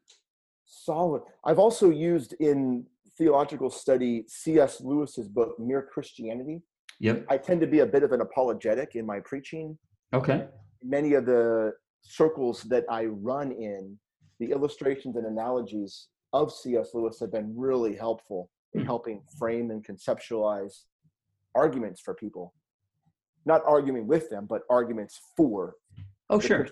[0.65, 2.85] solid i've also used in
[3.17, 6.63] theological study cs lewis's book mere christianity
[7.03, 7.25] Yep.
[7.29, 9.77] I tend to be a bit of an apologetic in my preaching.
[10.13, 10.47] Okay.
[10.81, 13.97] Many of the circles that I run in,
[14.39, 16.91] the illustrations and analogies of C.S.
[16.93, 20.83] Lewis have been really helpful in helping frame and conceptualize
[21.55, 22.53] arguments for people.
[23.45, 25.75] Not arguing with them, but arguments for.
[26.29, 26.67] Oh, sure.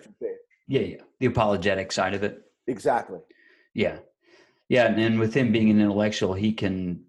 [0.66, 0.96] Yeah, yeah.
[1.20, 2.40] The apologetic side of it.
[2.66, 3.18] Exactly.
[3.74, 3.98] Yeah.
[4.68, 4.86] Yeah.
[4.86, 7.04] And with him being an intellectual, he can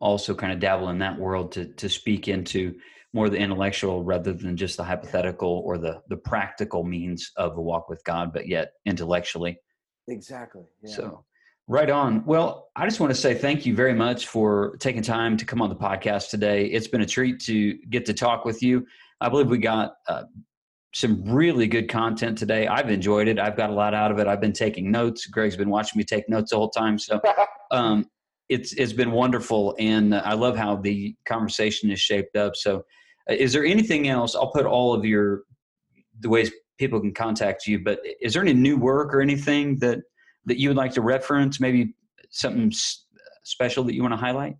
[0.00, 2.74] also kind of dabble in that world to to speak into
[3.12, 7.60] more the intellectual rather than just the hypothetical or the the practical means of a
[7.60, 9.58] walk with God, but yet intellectually.
[10.08, 10.64] Exactly.
[10.82, 10.94] Yeah.
[10.94, 11.24] So
[11.70, 12.24] right on.
[12.24, 15.62] Well, I just want to say thank you very much for taking time to come
[15.62, 16.66] on the podcast today.
[16.66, 18.84] It's been a treat to get to talk with you.
[19.20, 20.24] I believe we got uh,
[20.92, 22.66] some really good content today.
[22.66, 23.38] I've enjoyed it.
[23.38, 24.26] I've got a lot out of it.
[24.26, 25.26] I've been taking notes.
[25.26, 26.98] Greg's been watching me take notes the whole time.
[26.98, 27.20] So
[27.70, 28.04] um,
[28.48, 32.56] it's it's been wonderful, and I love how the conversation is shaped up.
[32.56, 32.78] So
[33.30, 34.34] uh, is there anything else?
[34.34, 35.42] I'll put all of your
[36.18, 40.00] the ways people can contact you, but is there any new work or anything that
[40.46, 41.60] that you would like to reference?
[41.60, 41.94] Maybe
[42.30, 42.72] something
[43.44, 44.56] special that you want to highlight?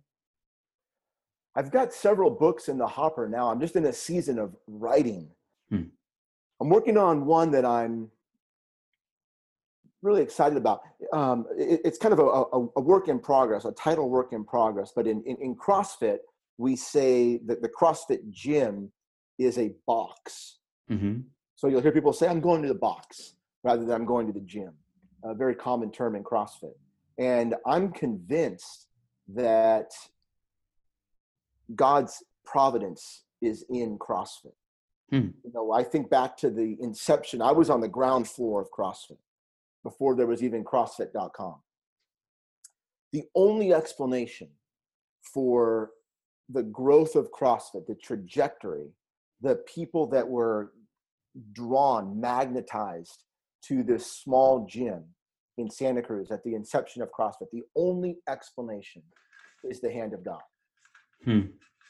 [1.55, 3.49] I've got several books in the hopper now.
[3.49, 5.29] I'm just in a season of writing.
[5.69, 5.83] Hmm.
[6.61, 8.09] I'm working on one that I'm
[10.01, 10.81] really excited about.
[11.13, 14.43] Um, it, it's kind of a, a, a, work in progress, a title work in
[14.43, 14.91] progress.
[14.95, 16.19] But in, in, in CrossFit,
[16.57, 18.91] we say that the CrossFit gym
[19.37, 20.59] is a box.
[20.89, 21.21] Mm-hmm.
[21.55, 24.33] So you'll hear people say, I'm going to the box rather than I'm going to
[24.33, 24.73] the gym.
[25.23, 26.75] A very common term in CrossFit.
[27.17, 28.87] And I'm convinced
[29.29, 29.91] that
[31.75, 34.53] God's providence is in CrossFit.
[35.09, 35.29] Hmm.
[35.43, 37.41] You know, I think back to the inception.
[37.41, 39.17] I was on the ground floor of CrossFit
[39.83, 41.55] before there was even CrossFit.com.
[43.11, 44.49] The only explanation
[45.21, 45.91] for
[46.49, 48.91] the growth of CrossFit, the trajectory,
[49.41, 50.71] the people that were
[51.53, 53.23] drawn, magnetized
[53.67, 55.03] to this small gym
[55.57, 59.03] in Santa Cruz at the inception of CrossFit, the only explanation
[59.63, 60.41] is the hand of God.
[61.23, 61.41] Hmm.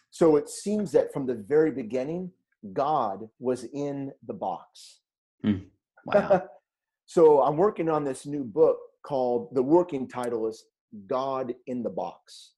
[0.10, 2.32] So it seems that from the very beginning,
[2.74, 5.00] God was in the box.
[5.44, 5.60] Hmm.
[6.06, 6.44] Wow.
[7.06, 10.66] so I'm working on this new book called, the working title is
[11.08, 12.54] God in the Box.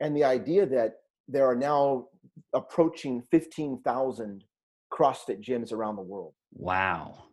[0.00, 0.94] And the idea that
[1.28, 2.06] there are now
[2.54, 4.44] approaching 15,000
[4.92, 6.34] CrossFit gyms around the world.
[6.52, 7.24] Wow.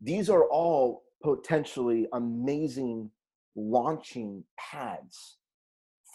[0.00, 3.10] These are all potentially amazing
[3.54, 5.36] launching pads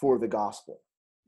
[0.00, 0.80] for the gospel.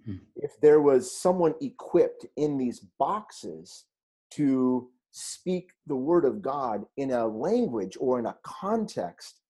[0.04, 0.16] Hmm.
[0.36, 3.84] If there was someone equipped in these boxes
[4.32, 9.40] to speak the word of God in a language or in a context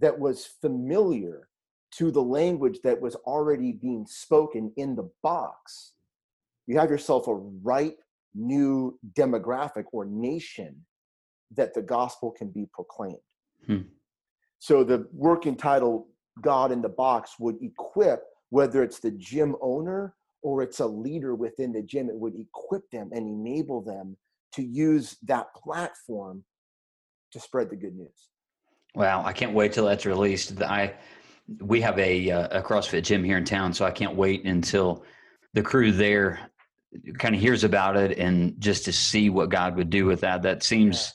[0.00, 1.48] that was familiar
[1.92, 5.92] to the language that was already being spoken in the box,
[6.66, 7.98] you have yourself a ripe
[8.34, 10.84] new demographic or nation
[11.54, 13.16] that the gospel can be proclaimed.
[13.66, 13.82] Hmm.
[14.58, 16.08] So the working title,
[16.40, 21.34] God in the Box, would equip, whether it's the gym owner or it's a leader
[21.34, 24.16] within the gym, it would equip them and enable them
[24.52, 26.44] to use that platform
[27.32, 28.28] to spread the good news.
[28.94, 30.62] Wow, I can't wait till that's released.
[30.62, 30.94] I
[31.60, 35.04] we have a uh, a CrossFit gym here in town, so I can't wait until
[35.52, 36.50] the crew there
[37.18, 40.42] kind of hears about it and just to see what God would do with that.
[40.42, 41.12] That seems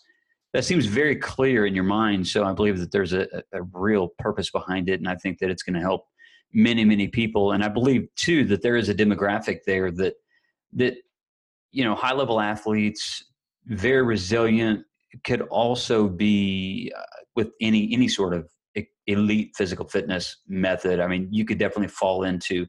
[0.54, 2.28] that seems very clear in your mind.
[2.28, 5.50] So I believe that there's a, a real purpose behind it, and I think that
[5.50, 6.06] it's going to help
[6.54, 7.52] many many people.
[7.54, 10.16] And I believe too that there is a demographic there that
[10.74, 10.96] that
[11.72, 13.24] you know high level athletes,
[13.66, 14.86] very resilient,
[15.24, 17.02] could also be uh,
[17.36, 18.48] with any any sort of
[19.08, 21.00] elite physical fitness method.
[21.00, 22.66] I mean, you could definitely fall into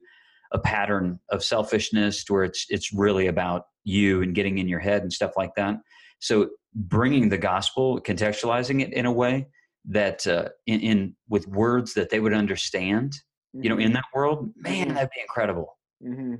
[0.52, 5.02] a pattern of selfishness where it's it's really about you and getting in your head
[5.02, 5.76] and stuff like that.
[6.22, 9.48] So bringing the gospel, contextualizing it in a way
[9.88, 13.64] that uh, in, in with words that they would understand, mm-hmm.
[13.64, 13.94] you know, in mm-hmm.
[13.94, 14.94] that world, man, mm-hmm.
[14.94, 15.76] that'd be incredible.
[16.02, 16.36] Mm-hmm.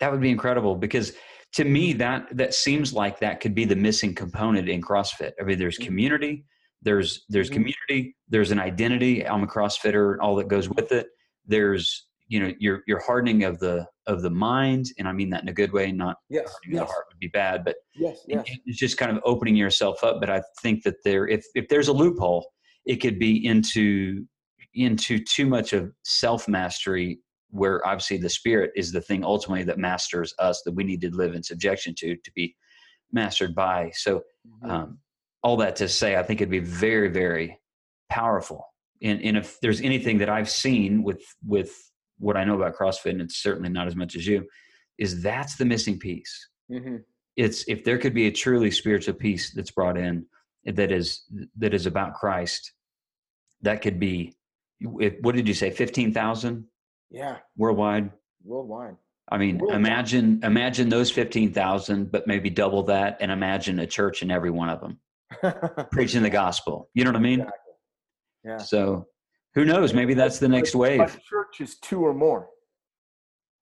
[0.00, 1.12] That would be incredible because
[1.52, 5.32] to me that that seems like that could be the missing component in CrossFit.
[5.38, 5.84] I mean, there's mm-hmm.
[5.84, 6.44] community,
[6.80, 9.26] there's there's community, there's an identity.
[9.26, 11.08] I'm a CrossFitter, all that goes with it.
[11.46, 15.42] There's you know your your hardening of the of the mind and i mean that
[15.42, 16.80] in a good way not yes, yes.
[16.80, 18.44] the heart would be bad but yes, yes.
[18.66, 21.88] it's just kind of opening yourself up but i think that there if if there's
[21.88, 22.46] a loophole
[22.84, 24.24] it could be into
[24.74, 27.18] into too much of self mastery
[27.50, 31.10] where obviously the spirit is the thing ultimately that masters us that we need to
[31.14, 32.54] live in subjection to to be
[33.12, 34.70] mastered by so mm-hmm.
[34.70, 34.98] um,
[35.42, 37.58] all that to say i think it'd be very very
[38.10, 38.64] powerful
[39.02, 41.72] and, and if there's anything that i've seen with with
[42.18, 44.46] what I know about CrossFit, and it's certainly not as much as you,
[44.98, 46.48] is that's the missing piece.
[46.70, 46.96] Mm-hmm.
[47.36, 50.26] It's if there could be a truly spiritual piece that's brought in
[50.64, 51.22] that is
[51.58, 52.72] that is about Christ,
[53.62, 54.34] that could be.
[54.80, 55.70] What did you say?
[55.70, 56.64] Fifteen thousand?
[57.10, 57.38] Yeah.
[57.56, 58.10] Worldwide.
[58.44, 58.96] Worldwide.
[59.30, 59.80] I mean, Worldwide.
[59.80, 64.50] imagine imagine those fifteen thousand, but maybe double that, and imagine a church in every
[64.50, 64.98] one of them
[65.92, 66.88] preaching the gospel.
[66.94, 67.40] You know what I mean?
[67.40, 67.72] Exactly.
[68.44, 68.58] Yeah.
[68.58, 69.06] So
[69.56, 69.94] who knows?
[69.94, 71.18] Maybe that's the next wave.
[71.26, 72.50] Church is two or more.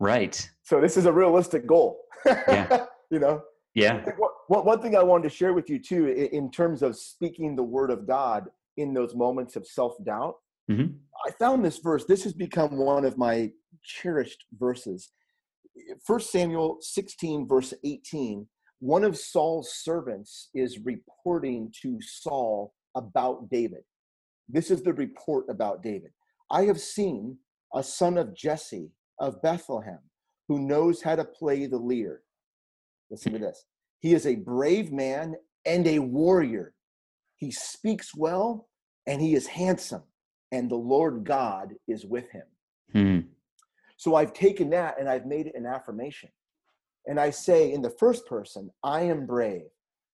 [0.00, 0.46] Right.
[0.64, 2.00] So this is a realistic goal.
[2.26, 2.86] Yeah.
[3.10, 3.42] you know.
[3.74, 4.04] Yeah.
[4.48, 7.62] One, one thing I wanted to share with you too, in terms of speaking the
[7.62, 10.34] word of God in those moments of self doubt,
[10.68, 10.94] mm-hmm.
[11.26, 12.04] I found this verse.
[12.04, 13.52] This has become one of my
[13.84, 15.10] cherished verses.
[16.04, 18.48] First Samuel 16, verse 18.
[18.80, 23.84] One of Saul's servants is reporting to Saul about David.
[24.48, 26.10] This is the report about David.
[26.50, 27.38] I have seen
[27.74, 30.00] a son of Jesse of Bethlehem
[30.48, 32.22] who knows how to play the lyre.
[33.10, 33.64] Listen to this.
[34.00, 35.34] He is a brave man
[35.64, 36.74] and a warrior.
[37.36, 38.68] He speaks well
[39.06, 40.02] and he is handsome,
[40.52, 42.46] and the Lord God is with him.
[42.92, 43.20] Hmm.
[43.96, 46.30] So I've taken that and I've made it an affirmation.
[47.06, 49.68] And I say in the first person, I am brave,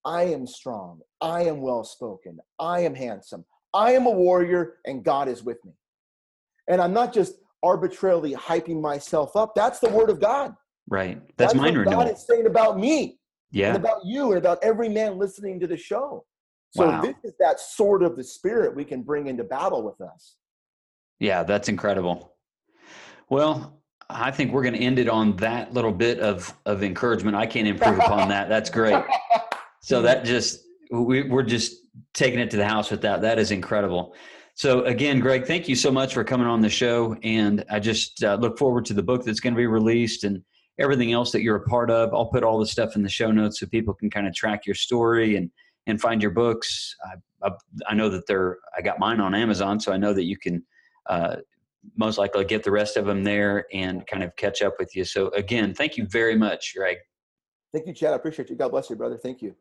[0.05, 5.05] I am strong, I am well spoken, I am handsome, I am a warrior and
[5.05, 5.73] God is with me.
[6.69, 9.55] And I'm not just arbitrarily hyping myself up.
[9.55, 10.55] That's the word of God.
[10.89, 11.21] Right.
[11.37, 12.05] That's, That's mind what renewal.
[12.05, 13.19] God is saying about me.
[13.53, 13.75] Yeah.
[13.75, 16.25] About you and about every man listening to the show.
[16.71, 17.01] So wow.
[17.03, 20.37] this is that sword of the spirit we can bring into battle with us.
[21.19, 22.37] Yeah, that's incredible.
[23.29, 27.37] Well, I think we're going to end it on that little bit of of encouragement.
[27.37, 28.49] I can't improve upon that.
[28.49, 29.03] That's great.
[29.83, 33.23] So that just we, we're just taking it to the house with that.
[33.23, 34.15] That is incredible.
[34.55, 38.23] So again, Greg, thank you so much for coming on the show, and I just
[38.23, 40.43] uh, look forward to the book that's going to be released and
[40.79, 42.13] everything else that you're a part of.
[42.13, 44.67] I'll put all the stuff in the show notes so people can kind of track
[44.67, 45.51] your story and
[45.87, 46.95] and find your books.
[47.05, 47.53] I, I,
[47.89, 48.59] I know that they're.
[48.77, 50.63] I got mine on Amazon, so I know that you can
[51.09, 51.37] uh,
[51.97, 55.05] most likely get the rest of them there and kind of catch up with you.
[55.05, 56.99] So again, thank you very much, Greg.
[57.73, 58.13] Thank you, Chad.
[58.13, 58.57] I appreciate you.
[58.57, 59.17] God bless you, brother.
[59.17, 59.55] Thank you.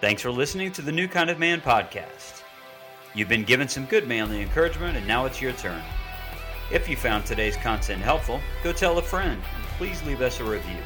[0.00, 2.42] Thanks for listening to the New Kind of Man podcast.
[3.16, 5.82] You've been given some good manly encouragement, and now it's your turn.
[6.70, 10.44] If you found today's content helpful, go tell a friend and please leave us a
[10.44, 10.78] review.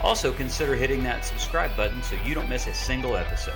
[0.00, 3.52] Also, consider hitting that subscribe button so you don't miss a single episode.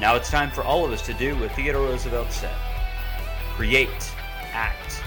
[0.00, 2.56] Now it's time for all of us to do what Theodore Roosevelt said
[3.56, 4.10] create,
[4.52, 5.02] act,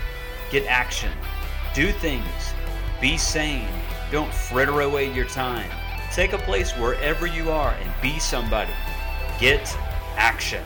[0.52, 1.12] get action,
[1.74, 2.54] do things,
[3.02, 3.68] be sane,
[4.12, 5.72] don't fritter away your time.
[6.14, 8.72] Take a place wherever you are and be somebody.
[9.40, 9.76] Get
[10.16, 10.64] action.